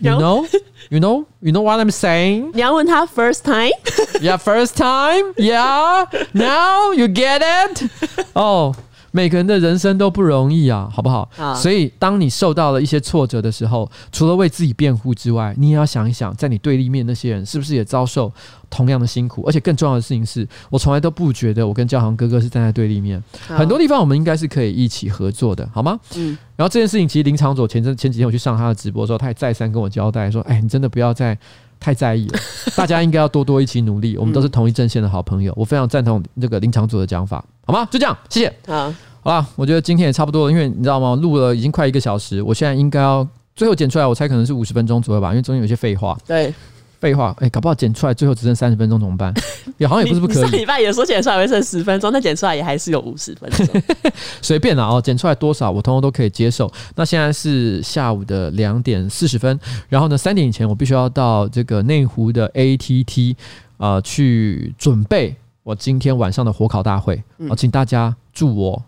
[0.00, 0.46] ？You know,
[0.88, 2.52] you know, you know what I'm saying？
[2.54, 3.72] 你要问他 first time?
[4.20, 5.34] Yeah, first time?
[5.34, 7.90] Yeah, now you get it?
[8.34, 8.76] Oh.
[9.12, 11.28] 每个人的人生都不容易啊，好不好？
[11.36, 11.54] 好。
[11.54, 18.32] 所以，当你受到了一些挫折的时候，除了为自己辩护之外，你也要想一想，在你对立面那些人是不是也遭受
[18.68, 19.44] 同样的辛苦？
[19.46, 23.22] 而且更重要的事情是，我从来都不觉得我跟焦糖哥哥是站在对立面。
[23.46, 26.00] 很多地方我们应该是可以一起合作的，好吗？
[26.16, 26.36] 嗯。
[26.56, 31.36] 然后这件事情，其实林长佐前阵前几天我去上他的直播的时候，他也再三跟我交代说：“哎，你真的不要再
[31.82, 32.38] 太在意了，
[32.76, 34.16] 大家应该要多多一起努力。
[34.16, 37.44] 我们都是同一阵线的好朋友。”我非常赞同这个林场主的讲法。
[37.66, 37.86] 好吗？
[37.90, 38.52] 就这样，谢谢。
[38.66, 41.14] 好，好了，我觉得今天也差不多了，因为你知道吗？
[41.16, 43.26] 录了已经快一个小时，我现在应该要
[43.56, 46.16] 最后剪出来，我猜可能是五十分钟左右吧，因为中间有些废话。
[46.26, 46.54] 对。
[47.02, 49.34] 废话，哎、欸，搞不好剪出来最后只剩三十分钟怎么办？
[49.76, 50.42] 也好像也不是不可以。
[50.42, 53.82] 上礼拜也说剪出来会剩十分钟，那剪出来也还是有五十分钟，
[54.40, 56.72] 随便啦哦，剪出来多少我通通都可以接受。
[56.94, 63.34] 那现在是下午的两点四十分，然后呢，三点以前我必须要到这个内湖的 ATT
[63.78, 65.34] 呃去准备
[65.64, 68.80] 我今天晚上的火烤大会，好、嗯，请大家祝我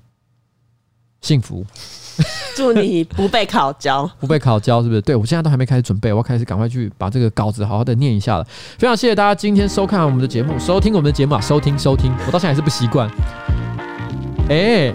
[1.20, 1.66] 幸福。
[2.54, 5.00] 祝你不被烤焦，不被烤焦是不是？
[5.00, 8.46] 对，我现在都还没开始准备，我要开始赶快去把这个稿子好好的念一下了。
[8.78, 13.10] 非常谢谢大家今天收看我们的节目，收听我们的节目啊，收听收听，我到现在还是不习惯。
[14.48, 14.94] 哎、欸，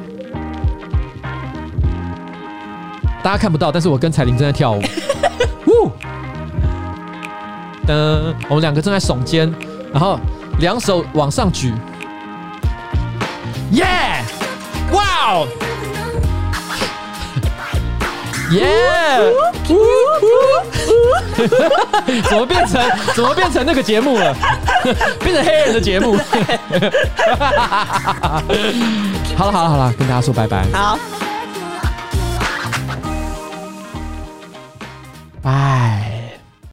[3.21, 4.81] 大家看不到，但是我跟彩玲正在跳舞。
[5.67, 5.91] 呜，
[7.85, 9.53] 噔，我们两个正在耸肩，
[9.91, 10.19] 然后
[10.59, 11.73] 两手往上举。
[13.71, 13.85] 耶，
[14.93, 15.03] 哇
[15.33, 15.47] 哦！
[18.51, 19.19] 耶！
[22.27, 22.81] 怎么变成
[23.15, 24.35] 怎么变成那个节目了？
[25.23, 26.17] 变成黑人的节目。
[29.37, 30.65] 好了好了好了，跟大家说拜拜。
[30.73, 30.97] 好，
[35.41, 36.08] 拜。